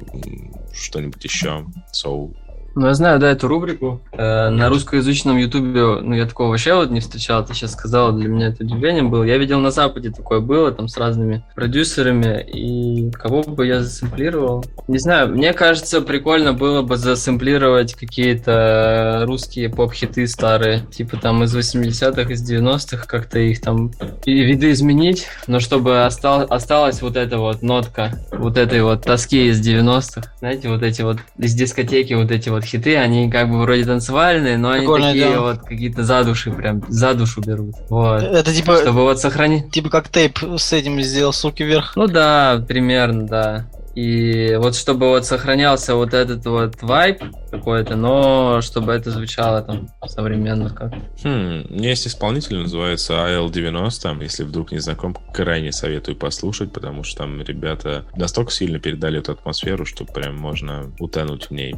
[0.73, 2.37] что-нибудь еще, соул.
[2.77, 4.03] Ну, я знаю, да, эту рубрику.
[4.13, 7.43] Э, на русскоязычном ютубе, ну, я такого вообще вот не встречал.
[7.43, 9.25] Ты сейчас сказал, для меня это удивлением было.
[9.25, 12.43] Я видел на Западе такое было, там, с разными продюсерами.
[12.43, 14.63] И кого бы я засэмплировал?
[14.89, 20.81] Не знаю, мне кажется, прикольно было бы засэмплировать какие-то русские поп-хиты старые.
[20.95, 23.91] Типа там из 80-х, из 90-х, как-то их там
[24.27, 25.29] и виды изменить.
[25.47, 30.31] Но чтобы остал, осталась вот эта вот нотка, вот этой вот тоски из 90-х.
[30.41, 34.59] Знаете, вот эти вот из дискотеки вот эти вот хиты, они как бы вроде танцевальные,
[34.59, 35.41] но Прикольно, они такие да.
[35.41, 37.75] вот какие-то задуши прям, за душу берут.
[37.89, 38.23] Вот.
[38.23, 38.77] Это типа...
[38.77, 39.71] Чтобы вот сохранить...
[39.71, 41.95] Типа как тейп с этим сделал, суки вверх.
[41.97, 43.67] Ну да, примерно, да.
[43.97, 47.23] И вот чтобы вот сохранялся вот этот вот вайп
[47.57, 50.93] какой-то, но чтобы это звучало там современно как.
[51.23, 54.23] Хм, у меня есть исполнитель, называется AL90.
[54.23, 59.33] Если вдруг не знаком, крайне советую послушать, потому что там ребята настолько сильно передали эту
[59.33, 61.75] атмосферу, что прям можно утонуть в ней.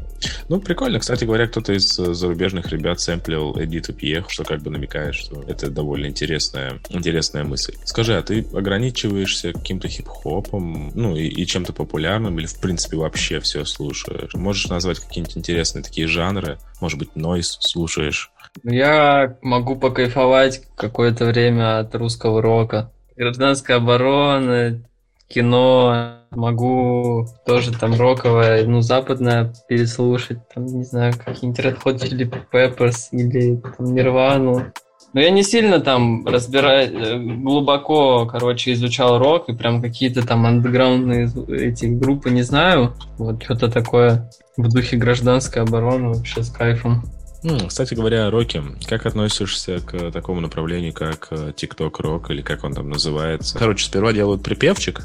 [0.48, 0.98] Ну, прикольно.
[0.98, 5.70] Кстати говоря, кто-то из зарубежных ребят сэмплил Эдиту Пьех, что как бы намекает, что это
[5.70, 7.74] довольно интересная, интересная мысль.
[7.84, 13.40] Скажи, а ты ограничиваешься каким-то хип-хопом, ну, и, и чем-то популярным или, в принципе, вообще
[13.40, 14.34] все слушаешь?
[14.34, 16.58] Можешь назвать какие-нибудь интересные такие жанры?
[16.80, 18.32] Может быть, нойс слушаешь?
[18.64, 22.90] Я могу покайфовать какое-то время от русского рока.
[23.16, 24.82] Гражданская оборона,
[25.28, 32.32] кино, могу тоже там роковое, ну, западное переслушать, там, не знаю, какие-нибудь Red Hot Chili
[32.52, 34.72] Peppers или там Нирвану.
[35.14, 40.44] Но я не сильно там разбираю, э, глубоко, короче, изучал рок и прям какие-то там
[40.46, 42.94] андеграундные эти группы не знаю.
[43.16, 47.04] Вот что-то такое в духе гражданской обороны вообще с кайфом.
[47.42, 52.42] Ну, кстати говоря, о роке, как относишься к такому направлению, как TikTok э, рок или
[52.42, 53.56] как он там называется?
[53.56, 55.02] Короче, сперва делают припевчик,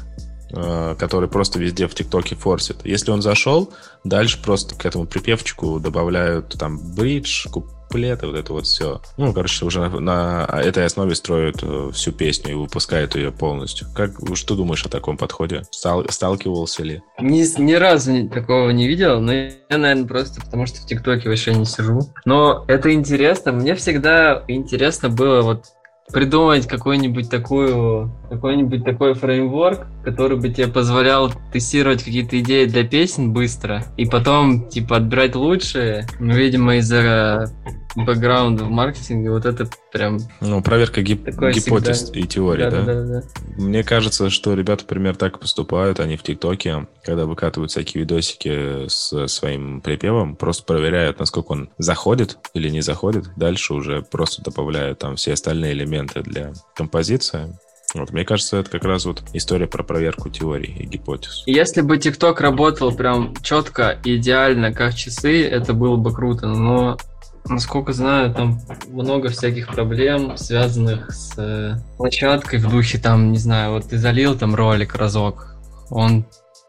[0.50, 2.84] э, который просто везде в ТикТоке форсит.
[2.84, 7.46] Если он зашел, дальше просто к этому припевчику добавляют там бридж,
[7.86, 9.00] куплеты, вот это вот все.
[9.16, 13.86] Ну, короче, уже на, на этой основе строят э, всю песню и выпускают ее полностью.
[13.94, 15.62] Как, что думаешь о таком подходе?
[15.70, 17.02] Стал, сталкивался ли?
[17.20, 21.54] Ни, ни разу такого не видел, но я, наверное, просто потому что в ТикТоке вообще
[21.54, 22.00] не сижу.
[22.24, 23.52] Но это интересно.
[23.52, 25.66] Мне всегда интересно было вот
[26.12, 33.32] придумать какой-нибудь такую, какой-нибудь такой фреймворк, который бы тебе позволял тестировать какие-то идеи для песен
[33.32, 36.06] быстро, и потом, типа, отбирать лучшие.
[36.20, 37.50] Ну, видимо, из-за
[37.96, 40.18] бэкграунда в маркетинге вот это прям...
[40.40, 42.20] Ну, проверка гип- гипотез всегда...
[42.20, 42.70] и теории, да?
[42.70, 43.22] Да, да, да?
[43.56, 49.28] Мне кажется, что ребята, например, так поступают, они в ТикТоке, когда выкатывают всякие видосики с
[49.28, 53.26] своим припевом, просто проверяют, насколько он заходит или не заходит.
[53.36, 57.56] Дальше уже просто добавляют там все остальные элементы для композиции.
[57.94, 61.44] Вот, мне кажется, это как раз вот история про проверку теорий и гипотез.
[61.46, 66.48] Если бы ТикТок работал прям четко, идеально, как часы, это было бы круто.
[66.48, 66.98] Но
[67.46, 73.72] Насколько знаю, там много всяких проблем, связанных с э, площадкой в духе, там, не знаю,
[73.72, 75.54] вот ты залил там ролик разок,
[75.90, 76.24] он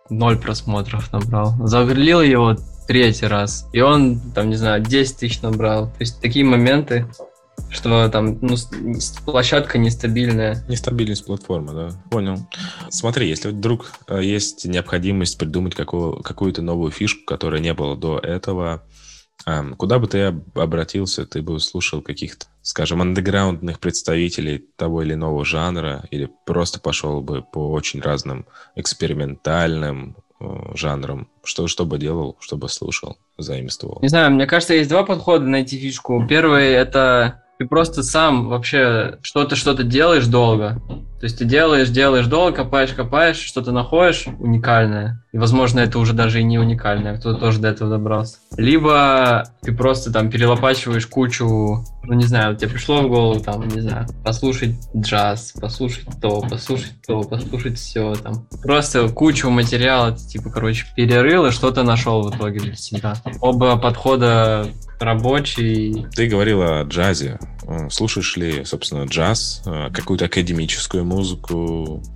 [0.10, 1.56] ноль просмотров набрал.
[1.66, 2.58] Загрелил его
[2.88, 5.88] третий раз, и он, там, не знаю, 10 тысяч набрал.
[5.88, 7.08] То есть такие моменты,
[7.70, 8.56] что там ну,
[9.26, 10.64] площадка нестабильная.
[10.68, 11.90] Нестабильность платформы, да.
[12.10, 12.38] Понял.
[12.90, 18.20] Смотри, если вдруг э, есть необходимость придумать какую- какую-то новую фишку, которая не было до
[18.20, 18.84] этого,
[19.78, 26.04] Куда бы ты обратился, ты бы услышал каких-то, скажем, андеграундных представителей того или иного жанра,
[26.10, 31.30] или просто пошел бы по очень разным экспериментальным э, жанрам?
[31.44, 34.00] Что, что бы делал, что бы слушал, заимствовал?
[34.02, 36.26] Не знаю, мне кажется, есть два подхода найти фишку.
[36.28, 40.82] Первый— это ты просто сам вообще что-то что-то делаешь долго.
[41.26, 45.24] То есть ты делаешь, делаешь долго, копаешь, копаешь, что-то находишь уникальное.
[45.32, 48.38] И, возможно, это уже даже и не уникальное, кто-то тоже до этого добрался.
[48.58, 53.82] Либо ты просто там перелопачиваешь кучу, ну не знаю, тебе пришло в голову там, не
[53.82, 58.48] знаю, послушать джаз, послушать то, послушать то, послушать все там.
[58.62, 63.16] Просто кучу материала, типа, короче, перерыл и что-то нашел в итоге для себя.
[63.42, 64.68] Оба подхода
[65.00, 66.06] рабочий.
[66.16, 67.40] Ты говорил о джазе.
[67.68, 71.15] Э, слушаешь ли, собственно, джаз, э, какую-то академическую музыку,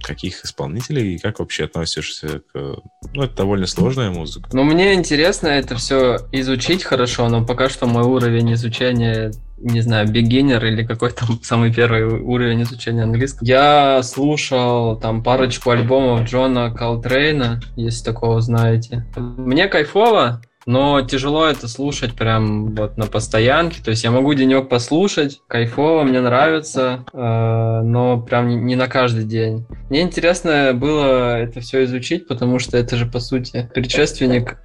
[0.02, 2.78] каких исполнителей, и как вообще относишься к...
[3.14, 4.50] Ну, это довольно сложная музыка.
[4.54, 9.32] Ну, мне интересно это все изучить хорошо, но пока что мой уровень изучения
[9.62, 13.46] не знаю, beginner или какой там самый первый уровень изучения английского.
[13.46, 19.06] Я слушал там парочку альбомов Джона Колтрейна, если такого знаете.
[19.18, 23.82] Мне кайфово, но тяжело это слушать прям вот на постоянке.
[23.84, 29.24] То есть я могу денек послушать, кайфово, мне нравится, э, но прям не, на каждый
[29.24, 29.66] день.
[29.90, 34.58] Мне интересно было это все изучить, потому что это же по сути предшественник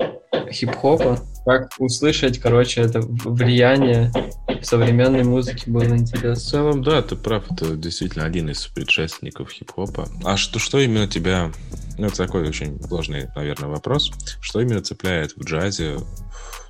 [0.50, 1.18] хип-хопа.
[1.44, 4.10] Как услышать, короче, это влияние
[4.62, 6.34] современной музыки было интересно.
[6.34, 10.08] В целом, да, ты прав, это действительно один из предшественников хип-хопа.
[10.24, 11.50] А что, что именно тебя
[11.98, 14.10] ну, это такой очень сложный, наверное, вопрос.
[14.40, 15.98] Что именно цепляет в джазе,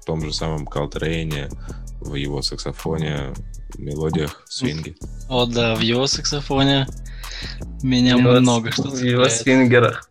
[0.01, 1.49] в том же самом Колтрейне,
[2.01, 3.33] в его саксофоне,
[3.79, 4.97] мелодиях, свинге?
[5.29, 6.87] О, да, в его саксофоне
[7.83, 10.11] меня его, много что В его свингерах.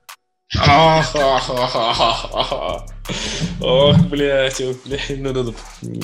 [3.61, 6.03] Ох, блядь, блядь, ну, ну, ну,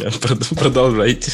[0.58, 1.32] продолжайте.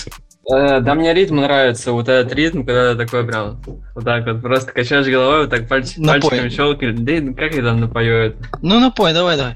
[0.51, 3.59] Э, да, мне ритм нравится, вот этот ритм, когда ты такой прям
[3.95, 6.95] вот так вот просто качаешь головой, вот так пальчик, пальчиками щелкаешь.
[6.97, 8.37] Да, как я там напою это?
[8.61, 9.55] Ну напой, давай, давай.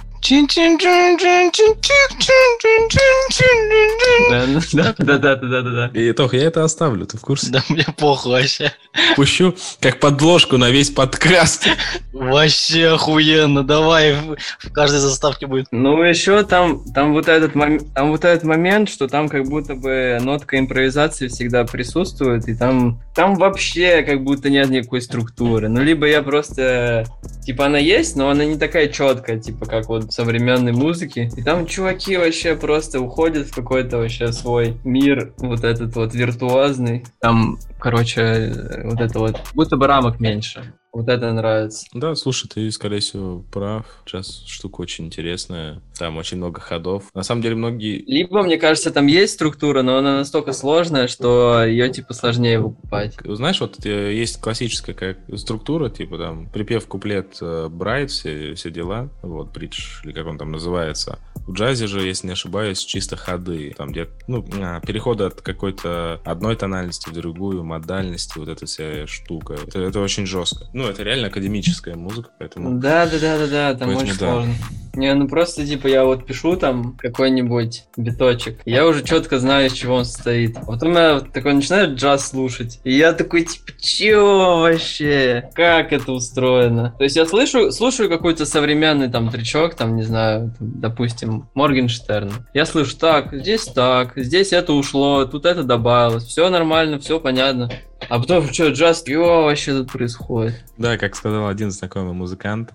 [4.30, 6.00] Да, да, да, да, да, да.
[6.00, 7.52] И, Тох, я это оставлю, ты в курсе?
[7.52, 8.74] Да мне похуй вообще.
[9.16, 11.68] Пущу как подложку на весь подкаст.
[12.12, 14.16] Вообще охуенно, давай,
[14.60, 15.68] в каждой заставке будет.
[15.72, 19.76] Ну, еще там, там вот этот момент, там вот этот момент, что там как будто
[19.76, 25.70] бы нотка импровизации всегда присутствует, и там, там вообще как будто нет никакой структуры.
[25.70, 27.06] Ну, либо я просто,
[27.46, 31.32] типа, она есть, но она не такая четкая, типа, как вот современной музыки.
[31.36, 37.06] И там чуваки вообще просто уходят в какой-то вообще свой мир, вот этот вот виртуозный.
[37.20, 38.54] Там, короче,
[38.84, 40.74] вот это вот, будто бы рамок меньше.
[40.92, 41.86] Вот это нравится.
[41.94, 43.86] Да, слушай, ты, скорее всего, прав.
[44.06, 45.82] Сейчас штука очень интересная.
[45.98, 47.06] Там очень много ходов.
[47.14, 48.04] На самом деле, многие...
[48.08, 53.16] Либо, мне кажется, там есть структура, но она настолько сложная, что ее, типа, сложнее выкупать.
[53.24, 58.72] Знаешь, вот э, есть классическая как структура, типа, там, припев, куплет, э, брайт, все, все
[58.72, 61.20] дела, вот, бридж, или как он там называется.
[61.50, 63.74] В джазе же, если не ошибаюсь, чисто ходы.
[63.76, 69.08] Там где, ну, а, переходы от какой-то одной тональности в другую, модальности, вот эта вся
[69.08, 69.56] штука.
[69.56, 70.68] Это, это очень жестко.
[70.74, 72.80] Ну, это реально академическая музыка, поэтому...
[72.80, 74.32] Да, да, да, да, да, там Поэтому очень да.
[74.32, 74.54] сложно.
[75.00, 79.74] Не, ну просто типа я вот пишу там какой-нибудь биточек, я уже четко знаю, из
[79.74, 80.58] чего он состоит.
[80.58, 85.50] А Потом я такой начинаю джаз слушать, и я такой типа, чё вообще?
[85.54, 86.94] Как это устроено?
[86.98, 92.48] То есть я слышу, слушаю какой-то современный там тречок, там, не знаю, там, допустим, Моргенштерн.
[92.54, 97.72] Я слышу, так, здесь так, здесь это ушло, тут это добавилось, все нормально, все понятно.
[98.10, 100.64] А потом, что, джаз, чё вообще тут происходит?
[100.78, 102.74] Да, как сказал один знакомый музыкант,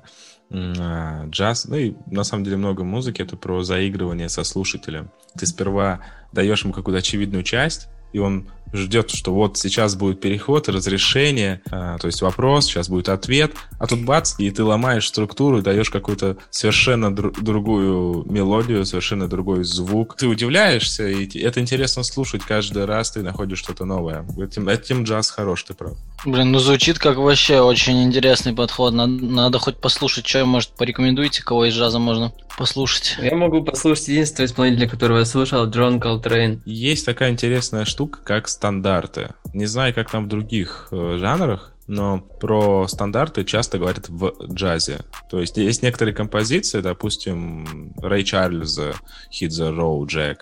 [0.52, 5.10] а, джаз, ну и на самом деле много музыки, это про заигрывание со слушателем.
[5.38, 6.00] Ты сперва
[6.32, 11.98] даешь ему какую-то очевидную часть, и он ждет, что вот сейчас будет переход, разрешение, а,
[11.98, 16.36] то есть вопрос, сейчас будет ответ, а тут бац, и ты ломаешь структуру, даешь какую-то
[16.50, 20.16] совершенно дру- другую мелодию, совершенно другой звук.
[20.16, 24.26] Ты удивляешься, и это интересно слушать каждый раз, ты находишь что-то новое.
[24.38, 25.96] Этим, этим джаз хорош, ты прав.
[26.24, 28.94] Блин, ну звучит как вообще очень интересный подход.
[28.94, 33.16] Надо, надо хоть послушать, что, может, порекомендуете, кого из джаза можно послушать.
[33.20, 36.62] Я могу послушать единственного исполнителя, которого я слушал, Джон Колтрейн.
[36.64, 39.34] Есть такая интересная штука, как стандарты.
[39.52, 45.00] Не знаю, как там в других э, жанрах, но про стандарты часто говорят в джазе.
[45.30, 48.94] То есть есть некоторые композиции, допустим, Рэй Чарльза,
[49.30, 50.38] Hit the Road Jack.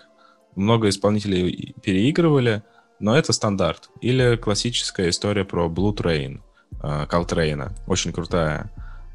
[0.54, 2.62] Много исполнителей переигрывали,
[3.00, 3.90] но это стандарт.
[4.00, 6.40] Или классическая история про Blue Train,
[6.82, 7.74] э, Колтрейна.
[7.86, 8.70] Очень крутая.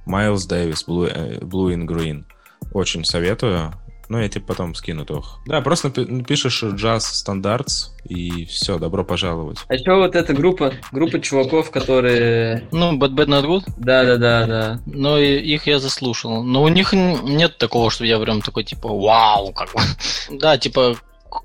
[0.06, 2.26] Майлз Дэвис, Blue, э, Blue in Green.
[2.74, 3.74] Очень советую.
[4.10, 5.40] Ну, я тебе потом скину тох.
[5.46, 9.58] Да, просто напи- пишешь джаз стандартс, и все, добро пожаловать.
[9.68, 12.64] А еще вот эта группа, группа чуваков, которые...
[12.72, 14.80] Ну, Bad Bad Not Good, Да-да-да-да.
[14.86, 16.44] но и- их я заслушал.
[16.44, 19.82] Но у них нет такого, что я прям такой, типа, вау, как бы.
[20.40, 20.96] Да, типа,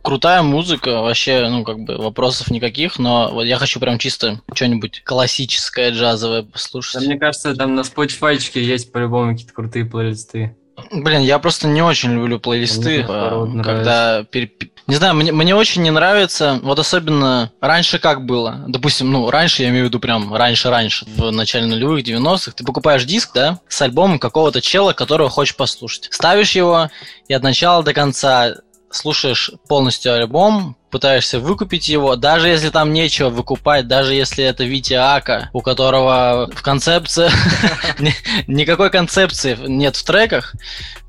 [0.05, 5.03] крутая музыка, вообще, ну, как бы, вопросов никаких, но вот я хочу прям чисто что-нибудь
[5.05, 7.05] классическое, джазовое Да, послушать.
[7.07, 10.57] мне кажется, там на Spotify есть по-любому какие-то крутые плейлисты.
[10.91, 14.25] Блин, я просто не очень люблю плейлисты, Мне э, когда...
[14.25, 14.51] пере-
[14.87, 18.65] Не знаю, мне, мне очень не нравится, вот особенно раньше как было.
[18.69, 23.05] Допустим, ну, раньше, я имею в виду прям раньше-раньше, в начале нулевых, 90-х, ты покупаешь
[23.05, 26.09] диск, да, с альбомом какого-то чела, которого хочешь послушать.
[26.11, 26.89] Ставишь его
[27.29, 28.55] и от начала до конца
[28.91, 34.95] слушаешь полностью альбом, пытаешься выкупить его, даже если там нечего выкупать, даже если это Витя
[34.95, 37.31] Ака, у которого в концепции
[37.99, 38.15] ни-
[38.47, 40.55] никакой концепции нет в треках,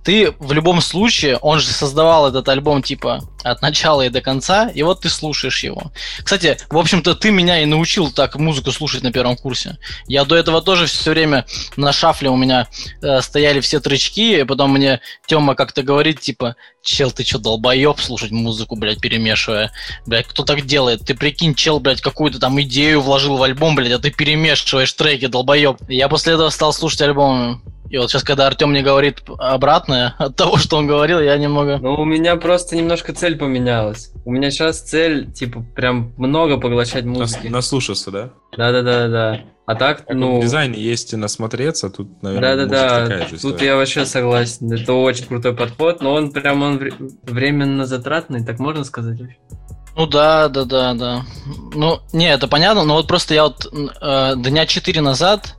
[0.04, 4.70] ты в любом случае, он же создавал этот альбом типа от начала и до конца,
[4.70, 5.92] и вот ты слушаешь его.
[6.24, 9.78] Кстати, в общем-то, ты меня и научил так музыку слушать на первом курсе.
[10.08, 11.46] Я до этого тоже все время
[11.76, 12.68] на шафле у меня
[13.02, 18.00] э, стояли все тречки, и потом мне Тёма как-то говорит, типа, чел, ты чё, долбоёб
[18.00, 19.72] слушать музыку, блядь, перемешивая?
[20.06, 21.06] Блядь, кто так делает?
[21.06, 25.28] Ты прикинь, чел, блядь, какую-то там идею вложил в альбом, блядь, а ты перемешиваешь треки,
[25.28, 25.78] долбоёб.
[25.90, 27.62] И я после этого стал слушать альбомы.
[27.94, 31.78] И вот сейчас, когда Артем мне говорит обратное от того, что он говорил, я немного...
[31.78, 34.12] Ну, у меня просто немножко цель поменялась.
[34.26, 37.48] У меня сейчас цель, типа, прям много поглощать Нас- музыки.
[37.50, 38.30] наслушаться, да?
[38.58, 39.42] Да-да-да-да.
[39.68, 40.40] А так, Как ну...
[40.40, 44.74] в дизайне есть и насмотреться, тут, наверное, Да-да-да, такая же тут я вообще согласен.
[44.74, 49.38] Это очень крутой подход, но он прям он вре- временно затратный, так можно сказать вообще?
[49.96, 51.26] Ну да, да, да, да.
[51.74, 55.56] Ну, не, это понятно, но вот просто я вот э, дня 4 назад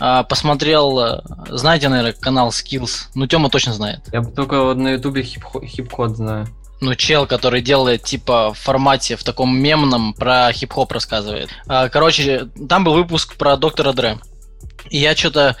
[0.00, 3.08] э, посмотрел, э, знаете, наверное, канал Skills.
[3.14, 4.00] Ну, Тёма точно знает.
[4.12, 6.46] Я только вот на ютубе хип-хо- хип-ход знаю.
[6.80, 11.48] Ну, чел, который делает, типа, в формате, в таком мемном, про хип-хоп рассказывает.
[11.66, 14.18] А, короче, там был выпуск про доктора Дре.
[14.90, 15.56] И я что-то...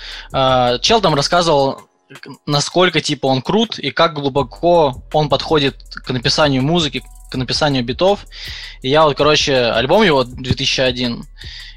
[0.82, 1.80] чел там рассказывал,
[2.46, 7.02] насколько, типа, он крут и как глубоко он подходит к написанию музыки,
[7.34, 8.26] к написанию битов.
[8.80, 11.24] И я вот, короче, альбом его 2001,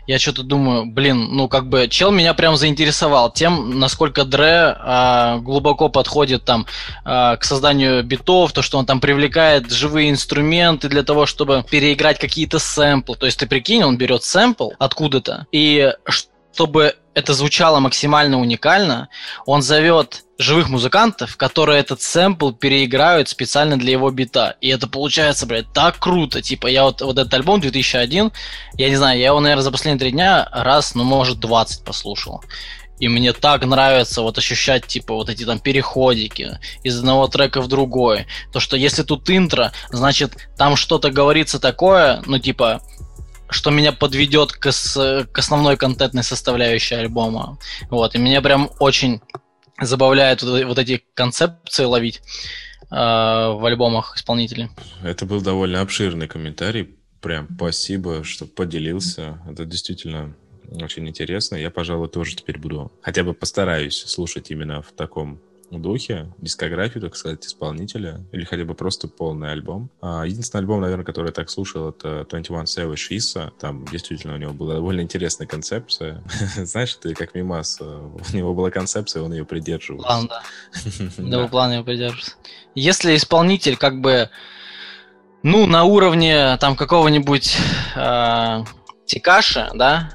[0.06, 5.40] я что-то думаю, блин, ну как бы чел меня прям заинтересовал тем, насколько Дре а,
[5.40, 6.68] глубоко подходит там
[7.04, 12.20] а, к созданию битов, то, что он там привлекает живые инструменты для того, чтобы переиграть
[12.20, 13.18] какие-то сэмплы.
[13.18, 19.10] То есть ты прикинь, он берет сэмпл откуда-то, и чтобы это звучало максимально уникально,
[19.48, 24.56] он зовет живых музыкантов, которые этот сэмпл переиграют специально для его бита.
[24.62, 26.44] И это получается, блядь, так круто.
[26.44, 28.32] Типа, я вот, вот этот альбом 2001,
[28.76, 32.44] я не знаю, я его, наверное, за последние три дня раз, ну, может, 20 послушал.
[33.00, 37.68] И мне так нравится вот ощущать, типа, вот эти там переходики из одного трека в
[37.68, 38.28] другой.
[38.54, 42.84] То, что если тут интро, значит, там что-то говорится такое, ну, типа,
[43.50, 47.58] что меня подведет к, с, к основной контентной составляющей альбома.
[47.90, 49.22] Вот, и меня прям очень
[49.80, 52.22] забавляет вот, вот эти концепции ловить.
[52.90, 54.70] в альбомах исполнителей.
[55.04, 56.96] Это был довольно обширный комментарий.
[57.22, 59.42] Прям спасибо, что поделился.
[59.50, 60.36] Это действительно
[60.72, 61.56] очень интересно.
[61.56, 65.42] Я, пожалуй, тоже теперь буду хотя бы постараюсь слушать именно в таком
[65.72, 69.90] духе, дискографию, так сказать, исполнителя, или хотя бы просто полный альбом.
[70.02, 73.52] А, единственный альбом, наверное, который я так слушал, это 21 Savage Issa.
[73.60, 76.24] Там действительно у него была довольно интересная концепция.
[76.56, 80.08] Знаешь, ты как Мимас, э, у него была концепция, он ее придерживался.
[80.08, 80.44] План, да.
[81.18, 82.34] Да, план его придерживался.
[82.76, 84.30] Если исполнитель как бы
[85.44, 87.58] ну, на уровне там какого-нибудь
[87.96, 88.64] э,
[89.06, 90.12] Тикаша, да?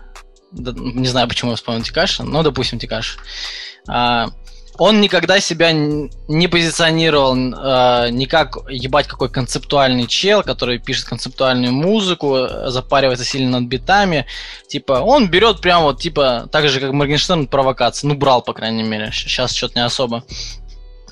[0.53, 3.18] Не знаю, почему я вспомнил Тикаша, но, допустим, Тикаш.
[3.88, 4.26] Э,
[4.83, 11.72] он никогда себя не позиционировал э, не как ебать какой концептуальный чел, который пишет концептуальную
[11.72, 14.26] музыку, запаривается сильно над битами.
[14.66, 18.09] Типа, он берет прям вот, типа, так же, как Моргенштерн, провокации.
[18.09, 19.12] Ну, брал, по крайней мере.
[19.12, 20.24] Сейчас что-то не особо.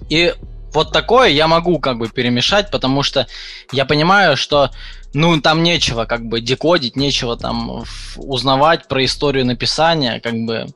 [0.09, 0.35] И
[0.73, 3.29] вот такое я могу как бы перемешать, потому что
[3.71, 4.71] я понимаю, что
[5.13, 7.85] ну, там нечего как бы декодить, нечего там
[8.17, 10.67] узнавать про историю написания, как бы,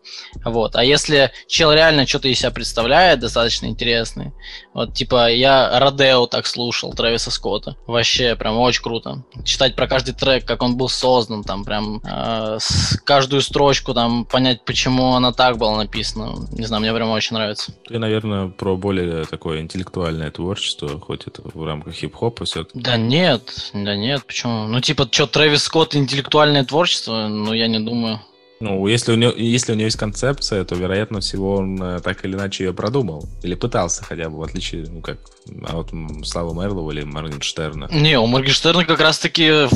[0.44, 0.76] вот.
[0.76, 4.32] А если чел реально что-то из себя представляет, достаточно интересный,
[4.72, 9.24] вот, типа, я Родео так слушал, Трэвиса Скотта, вообще прям очень круто.
[9.44, 12.58] Читать про каждый трек, как он был создан, там, прям, э,
[13.04, 17.72] каждую строчку, там, понять, почему она так была написана, не знаю, мне прям очень нравится.
[17.86, 23.70] Ты, наверное, про более такое интеллектуальное творчество, хоть это в рамках хип-хопа все Да нет,
[23.72, 24.66] да нет, почему?
[24.66, 27.28] Ну, типа, что, Трэвис Скотт интеллектуальное творчество?
[27.28, 28.20] Ну, я не думаю.
[28.60, 32.24] Ну, если у, него, если у него есть концепция, то, вероятно всего, он э, так
[32.24, 33.28] или иначе ее продумал.
[33.42, 35.18] Или пытался хотя бы, в отличие, ну, как
[35.66, 35.90] а вот
[36.24, 37.88] Слава Мерлова или Моргенштерна.
[37.92, 39.68] Не, у Моргенштерна как раз-таки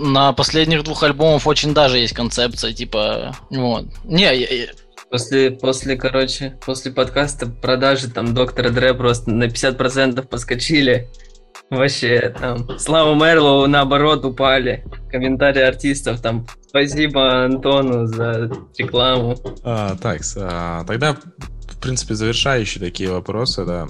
[0.00, 3.86] на последних двух альбомах очень даже есть концепция, типа, вот.
[4.04, 4.68] Не, я,
[5.10, 11.08] После, после, короче, после подкаста продажи там доктора Дре просто на 50% подскочили.
[11.70, 14.84] Вообще, там, Слава Мерлоу, наоборот, упали.
[15.10, 19.36] Комментарии артистов, там, спасибо Антону за рекламу.
[19.64, 23.88] А, так, а, тогда, в принципе, завершающие такие вопросы, да.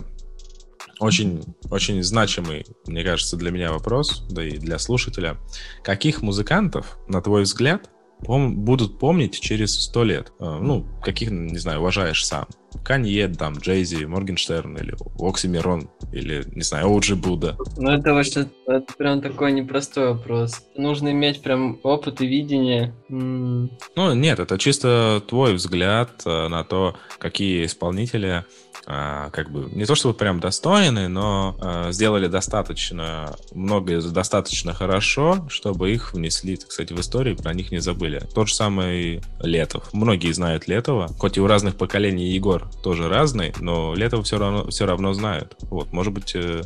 [0.98, 5.36] Очень, очень значимый, мне кажется, для меня вопрос, да и для слушателя.
[5.84, 7.88] Каких музыкантов, на твой взгляд,
[8.22, 10.32] пом- будут помнить через сто лет?
[10.40, 12.46] А, ну, каких, не знаю, уважаешь сам?
[12.84, 17.56] Канье, там, Джейзи, Моргенштерн или Оксимирон, или, не знаю, Оуджи Будда.
[17.76, 20.62] Ну, это вообще, это прям такой непростой вопрос.
[20.76, 22.94] Нужно иметь прям опыт и видение.
[23.08, 28.44] М- ну, нет, это чисто твой взгляд э, на то, какие исполнители
[28.84, 35.92] как бы не то чтобы прям достойны, но а, сделали достаточно много достаточно хорошо, чтобы
[35.92, 38.22] их внесли, так сказать, в историю, про них не забыли.
[38.34, 39.92] Тот же самый Летов.
[39.92, 44.68] Многие знают Летова, хоть и у разных поколений Егор тоже разный, но Летова все равно,
[44.68, 45.56] все равно знают.
[45.62, 46.62] Вот, может быть, э,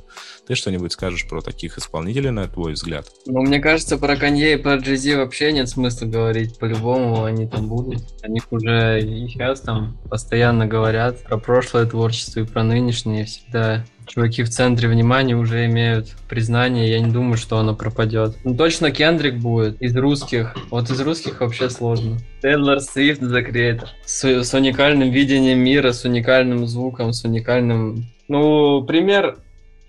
[0.53, 3.07] ты что-нибудь скажешь про таких исполнителей, на твой взгляд?
[3.27, 6.59] Ну, мне кажется, про Канье и про Джези вообще нет смысла говорить.
[6.59, 8.03] По-любому они там будут.
[8.23, 13.25] О них уже и сейчас там постоянно говорят про прошлое творчество творчество и про нынешнее
[13.25, 18.37] всегда чуваки в центре внимания уже имеют признание, я не думаю, что оно пропадет.
[18.45, 20.55] Ну, точно Кендрик будет из русских.
[20.71, 22.19] Вот из русских вообще сложно.
[22.43, 23.87] Тейлор Свифт The Creator.
[24.05, 28.07] С, с уникальным видением мира, с уникальным звуком, с уникальным...
[28.29, 29.39] Ну, пример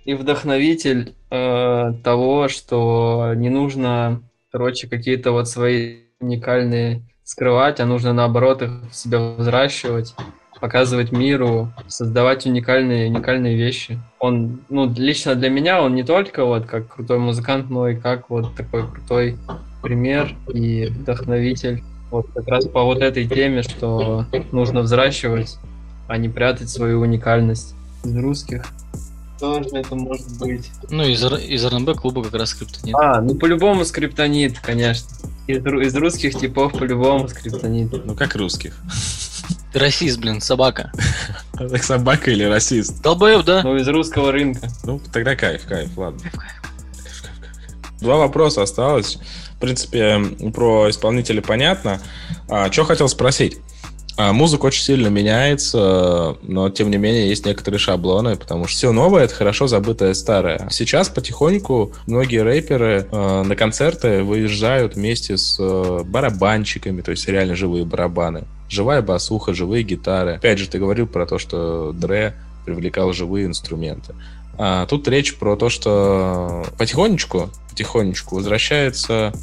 [0.05, 8.13] и вдохновитель э, того, что не нужно, короче, какие-то вот свои уникальные скрывать, а нужно
[8.13, 10.13] наоборот их в себя взращивать
[10.63, 13.99] показывать миру, создавать уникальные, уникальные вещи.
[14.19, 18.29] Он, ну, лично для меня он не только вот как крутой музыкант, но и как
[18.29, 19.37] вот такой крутой
[19.81, 21.83] пример и вдохновитель.
[22.11, 25.57] Вот как раз по вот этой теме, что нужно взращивать,
[26.07, 27.75] а не прятать свою уникальность
[28.05, 28.63] из русских.
[29.43, 30.71] Тоже это может быть.
[30.89, 32.95] Ну, из, из РНБ клуба как раз скриптонит.
[32.95, 35.05] А, ну по-любому скриптонит, конечно.
[35.47, 37.91] Из, из русских типов по-любому скриптонит.
[38.05, 38.73] Ну как русских?
[39.73, 40.93] Ты расист, блин, собака.
[41.57, 43.01] Так собака или расист?
[43.01, 43.63] Долбоеб, да?
[43.63, 44.69] Ну, из русского рынка.
[44.85, 46.21] Ну, тогда кайф, кайф, ладно.
[47.99, 49.19] Два вопроса осталось.
[49.57, 50.21] В принципе,
[50.53, 51.99] про исполнителя понятно.
[52.47, 53.57] А, что хотел спросить?
[54.15, 58.91] А, музыка очень сильно меняется, но тем не менее есть некоторые шаблоны, потому что все
[58.91, 60.67] новое это хорошо забытое старое.
[60.69, 67.55] Сейчас потихоньку многие рэперы э, на концерты выезжают вместе с э, барабанщиками, то есть реально
[67.55, 68.43] живые барабаны.
[68.69, 70.35] Живая басуха, живые гитары.
[70.35, 72.35] Опять же, ты говорил про то, что Дре
[72.65, 74.13] привлекал живые инструменты.
[74.57, 79.33] А тут речь про то, что потихонечку, потихонечку возвращается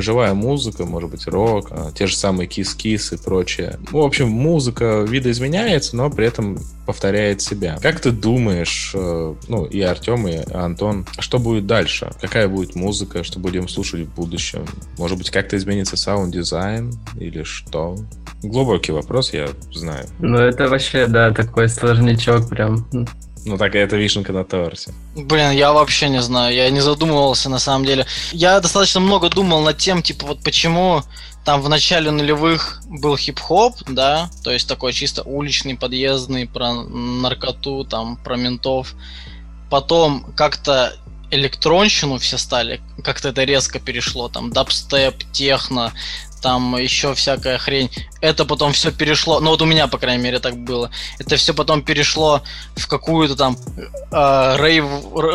[0.00, 3.78] живая музыка, может быть, рок, а, те же самые кис-кис и прочее.
[3.90, 7.78] Ну, в общем, музыка видоизменяется, но при этом повторяет себя.
[7.82, 12.12] Как ты думаешь, э, ну, и Артем, и Антон, что будет дальше?
[12.20, 14.64] Какая будет музыка, что будем слушать в будущем?
[14.96, 17.96] Может быть, как-то изменится саунд-дизайн или что?
[18.42, 20.06] Глубокий вопрос, я знаю.
[20.20, 22.86] Ну, это вообще, да, такой сложнячок прям.
[23.46, 24.92] Ну, так это вишенка на торте.
[25.14, 28.04] Блин, я вообще не знаю, я не задумывался на самом деле.
[28.32, 31.02] Я достаточно много думал над тем, типа, вот почему
[31.44, 37.84] там в начале нулевых был хип-хоп, да, то есть такой чисто уличный, подъездный, про наркоту,
[37.84, 38.94] там, про ментов.
[39.70, 40.96] Потом как-то
[41.30, 45.92] электронщину все стали, как-то это резко перешло, там, дабстеп, техно,
[46.46, 47.90] там еще всякая хрень.
[48.20, 50.92] Это потом все перешло, ну вот у меня, по крайней мере, так было.
[51.18, 52.40] Это все потом перешло
[52.76, 53.58] в какую-то там
[54.12, 54.84] э, рейв,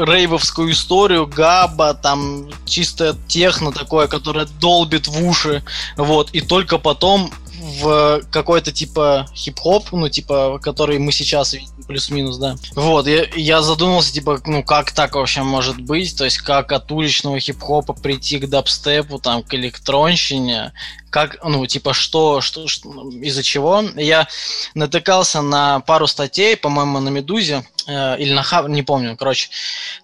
[0.07, 5.63] рейвовскую историю, габа, там чисто техно такое, которое долбит в уши,
[5.97, 7.29] вот, и только потом
[7.61, 12.55] в какой-то типа хип-хоп, ну, типа, который мы сейчас видим, плюс-минус, да.
[12.75, 16.91] Вот, я, я задумался, типа, ну, как так вообще может быть, то есть, как от
[16.91, 20.73] уличного хип-хопа прийти к дабстепу, там, к электронщине,
[21.11, 23.83] как, ну, типа, что, что, что из-за чего.
[23.95, 24.27] Я
[24.73, 27.63] натыкался на пару статей, по-моему, на Медузе,
[28.19, 29.49] или на Хаб, не помню, короче.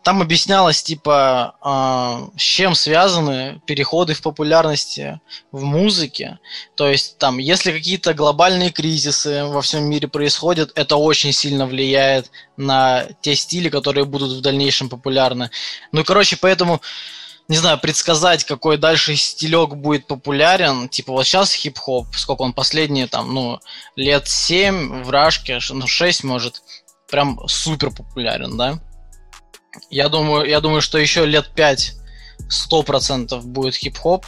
[0.04, 5.20] Там объяснялось, типа, э, с чем связаны переходы в популярности
[5.52, 6.40] в музыке.
[6.76, 12.32] То есть, там, если какие-то глобальные кризисы во всем мире происходят, это очень сильно влияет
[12.58, 15.50] на те стили, которые будут в дальнейшем популярны.
[15.92, 16.82] Ну, короче, поэтому
[17.48, 20.90] не знаю, предсказать, какой дальше стилек будет популярен.
[20.90, 23.60] Типа вот сейчас хип-хоп, сколько он последние, там, ну,
[23.96, 26.62] лет 7 в Рашке, ну, 6, может,
[27.10, 28.80] прям супер популярен, да?
[29.90, 31.94] Я думаю, я думаю, что еще лет 5
[32.72, 34.26] 100% будет хип-хоп.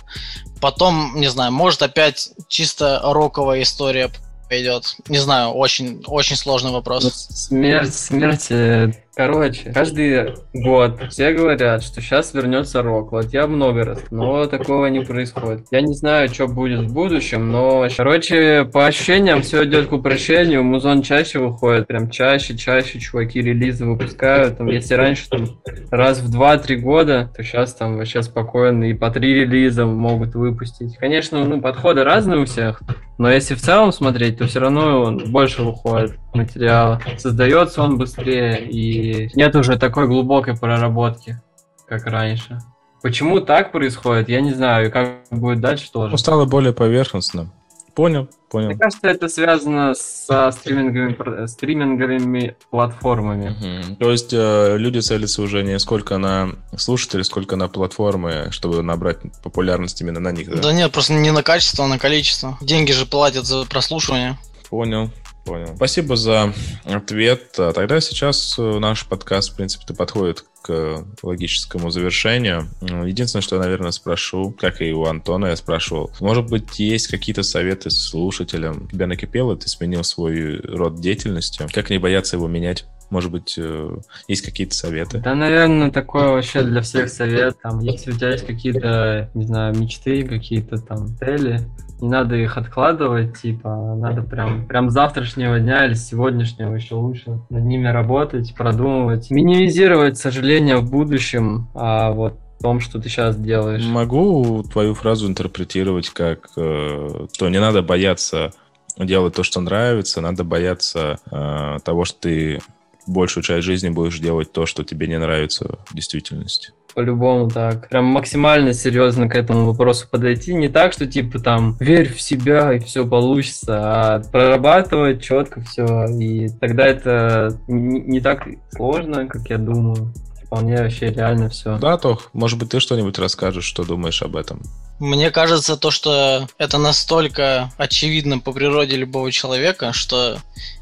[0.62, 4.10] Потом, не знаю, может опять чисто роковая история
[4.50, 4.96] пойдет.
[5.08, 7.06] Не знаю, очень, очень сложный вопрос.
[7.30, 13.12] Смерть, смерть э, Короче, каждый год все говорят, что сейчас вернется рок.
[13.12, 15.66] Вот я много раз, но такого не происходит.
[15.72, 20.64] Я не знаю, что будет в будущем, но, короче, по ощущениям все идет к упрощению.
[20.64, 24.58] Музон чаще выходит, прям чаще, чаще чуваки релизы выпускают.
[24.58, 25.60] Там, если раньше там
[25.92, 30.96] раз в 2-3 года, то сейчас там вообще спокойно и по три релиза могут выпустить.
[30.96, 32.82] Конечно, ну, подходы разные у всех,
[33.18, 37.02] но если в целом смотреть, то все равно больше выходит материала.
[37.18, 41.42] Создается он быстрее и нет уже такой глубокой проработки,
[41.88, 42.60] как раньше.
[43.02, 46.12] Почему так происходит, я не знаю, и как будет дальше тоже.
[46.12, 47.52] Ну, стало более поверхностным.
[47.96, 48.68] Понял, понял.
[48.68, 53.50] Мне кажется, это связано со стриминговыми, стриминговыми платформами.
[53.50, 53.96] Угу.
[53.98, 59.18] То есть э, люди целятся уже не сколько на слушателей, сколько на платформы, чтобы набрать
[59.44, 60.62] популярность именно на них, да?
[60.62, 62.58] Да нет, просто не на качество, а на количество.
[62.62, 64.38] Деньги же платят за прослушивание.
[64.70, 65.10] Понял,
[65.46, 65.76] Понял.
[65.76, 67.52] Спасибо за ответ.
[67.54, 72.68] Тогда сейчас э, наш подкаст, в принципе, подходит к логическому завершению.
[72.82, 77.44] Единственное, что я, наверное, спрошу, как и у Антона я спрашивал, может быть, есть какие-то
[77.44, 78.88] советы слушателям?
[78.90, 81.66] Тебя накипело, ты сменил свой род деятельности.
[81.74, 82.86] Как не бояться его менять?
[83.10, 85.20] Может быть, э, есть какие-то советы?
[85.20, 87.60] Да, наверное, такое вообще для всех совет.
[87.62, 91.62] Там, если у тебя есть какие-то, не знаю, мечты, какие-то там цели,
[92.02, 97.64] не надо их откладывать, типа, надо прям, прям завтрашнего дня или сегодняшнего еще лучше над
[97.64, 103.86] ними работать, продумывать, минимизировать сожаления в будущем, а вот том, что ты сейчас делаешь.
[103.86, 108.52] Могу твою фразу интерпретировать как, э, что не надо бояться
[108.98, 112.60] делать то, что нравится, надо бояться э, того, что ты
[113.08, 116.74] большую часть жизни будешь делать то, что тебе не нравится в действительности.
[116.94, 117.88] По-любому так.
[117.90, 120.54] Прям максимально серьезно к этому вопросу подойти.
[120.54, 126.06] Не так, что типа там верь в себя и все получится, а прорабатывать четко все.
[126.08, 130.14] И тогда это не, не так сложно, как я думаю.
[130.46, 131.78] Вполне вообще реально все.
[131.78, 134.62] Да, Тох, может быть, ты что-нибудь расскажешь, что думаешь об этом?
[135.00, 140.40] Мне кажется, то, что это настолько очевидно по природе любого человека, что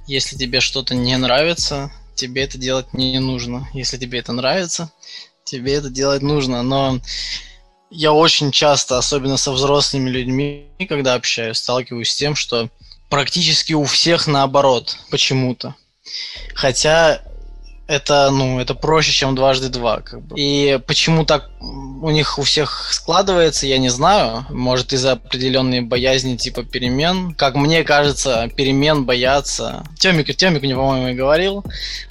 [0.08, 3.68] если тебе что-то не нравится, тебе это делать не нужно.
[3.74, 4.90] Если тебе это нравится,
[5.48, 6.62] тебе это делать нужно.
[6.62, 7.00] Но
[7.90, 12.70] я очень часто, особенно со взрослыми людьми, когда общаюсь, сталкиваюсь с тем, что
[13.10, 15.76] практически у всех наоборот почему-то.
[16.54, 17.22] Хотя
[17.88, 20.02] это, ну, это проще, чем дважды два.
[20.02, 20.36] Как бы.
[20.38, 24.46] И почему так у них у всех складывается, я не знаю.
[24.50, 27.34] Может, из-за определенной боязни типа перемен.
[27.34, 29.84] Как мне кажется, перемен боятся.
[29.98, 31.64] Тёмик, Тёмик мне, по-моему, и говорил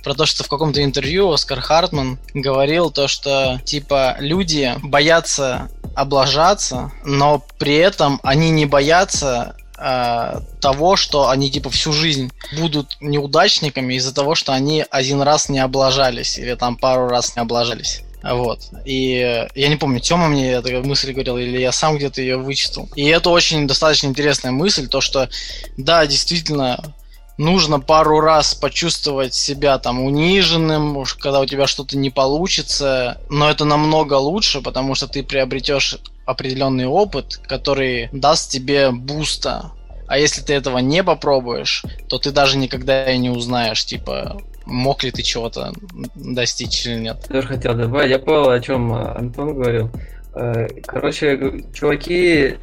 [0.02, 6.92] про то, что в каком-то интервью Оскар Хартман говорил то, что типа люди боятся облажаться,
[7.04, 13.94] но при этом они не боятся э, того, что они типа всю жизнь будут неудачниками
[13.94, 18.02] из-за того, что они один раз не облажались или там пару раз не облажались.
[18.22, 18.60] Вот.
[18.84, 22.88] И я не помню, Тёма мне эту мысль говорил, или я сам где-то ее вычитал.
[22.96, 25.28] И это очень достаточно интересная мысль, то что,
[25.76, 26.94] да, действительно,
[27.38, 33.50] нужно пару раз почувствовать себя там униженным, уж когда у тебя что-то не получится, но
[33.50, 39.72] это намного лучше, потому что ты приобретешь определенный опыт, который даст тебе буста.
[40.08, 45.02] А если ты этого не попробуешь, то ты даже никогда и не узнаешь, типа, мог
[45.02, 45.72] ли ты чего-то
[46.14, 47.26] достичь или нет.
[47.28, 49.90] Тоже хотел добавить, я понял, о чем э, Антон говорил.
[50.34, 52.56] Э, короче, чуваки,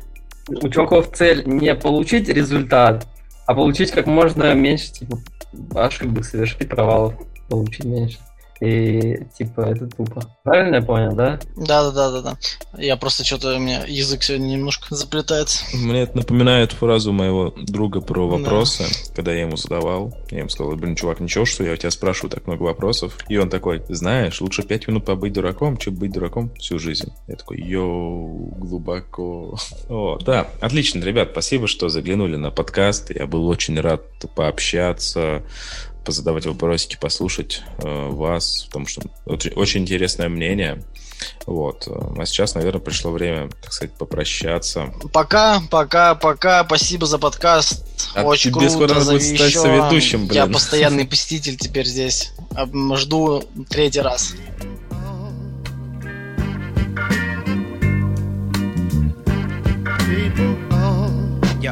[0.47, 3.07] у чуваков цель не получить результат,
[3.45, 5.19] а получить как можно меньше типа,
[5.75, 7.15] ошибок, совершить провалов,
[7.49, 8.19] получить меньше.
[8.59, 10.23] И типа это тупо.
[10.43, 11.39] Правильно я понял, да?
[11.55, 12.37] Да, да, да, да, да.
[12.81, 15.63] Я просто что-то у меня язык сегодня немножко заплетается.
[15.75, 19.15] Мне это напоминает фразу моего друга про вопросы, да.
[19.15, 20.13] когда я ему задавал.
[20.29, 23.17] Я ему сказал, блин, чувак, ничего, что я у тебя спрашиваю так много вопросов.
[23.27, 27.11] И он такой, знаешь, лучше пять минут побыть дураком, чем быть дураком всю жизнь.
[27.27, 29.57] Я такой, йоу, глубоко.
[29.89, 33.11] О, да, отлично, ребят, спасибо, что заглянули на подкаст.
[33.13, 34.03] Я был очень рад
[34.35, 35.43] пообщаться
[36.03, 40.83] позадавать вопросики, послушать э, вас, потому что очень, очень интересное мнение.
[41.45, 41.87] Вот.
[41.87, 44.93] А сейчас, наверное, пришло время, так сказать, попрощаться.
[45.11, 46.63] Пока, пока, пока.
[46.65, 47.85] Спасибо за подкаст.
[48.15, 48.73] А Очень тебе круто.
[48.73, 50.43] скоро надо будет стать соведущим, блин.
[50.43, 52.31] Я постоянный посетитель теперь здесь.
[52.95, 54.33] Жду третий раз.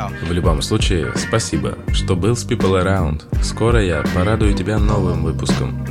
[0.09, 3.23] В любом случае, спасибо, что был с People Around.
[3.43, 5.85] Скоро я порадую тебя новым выпуском.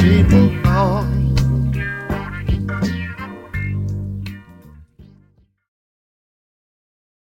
[0.00, 1.19] People on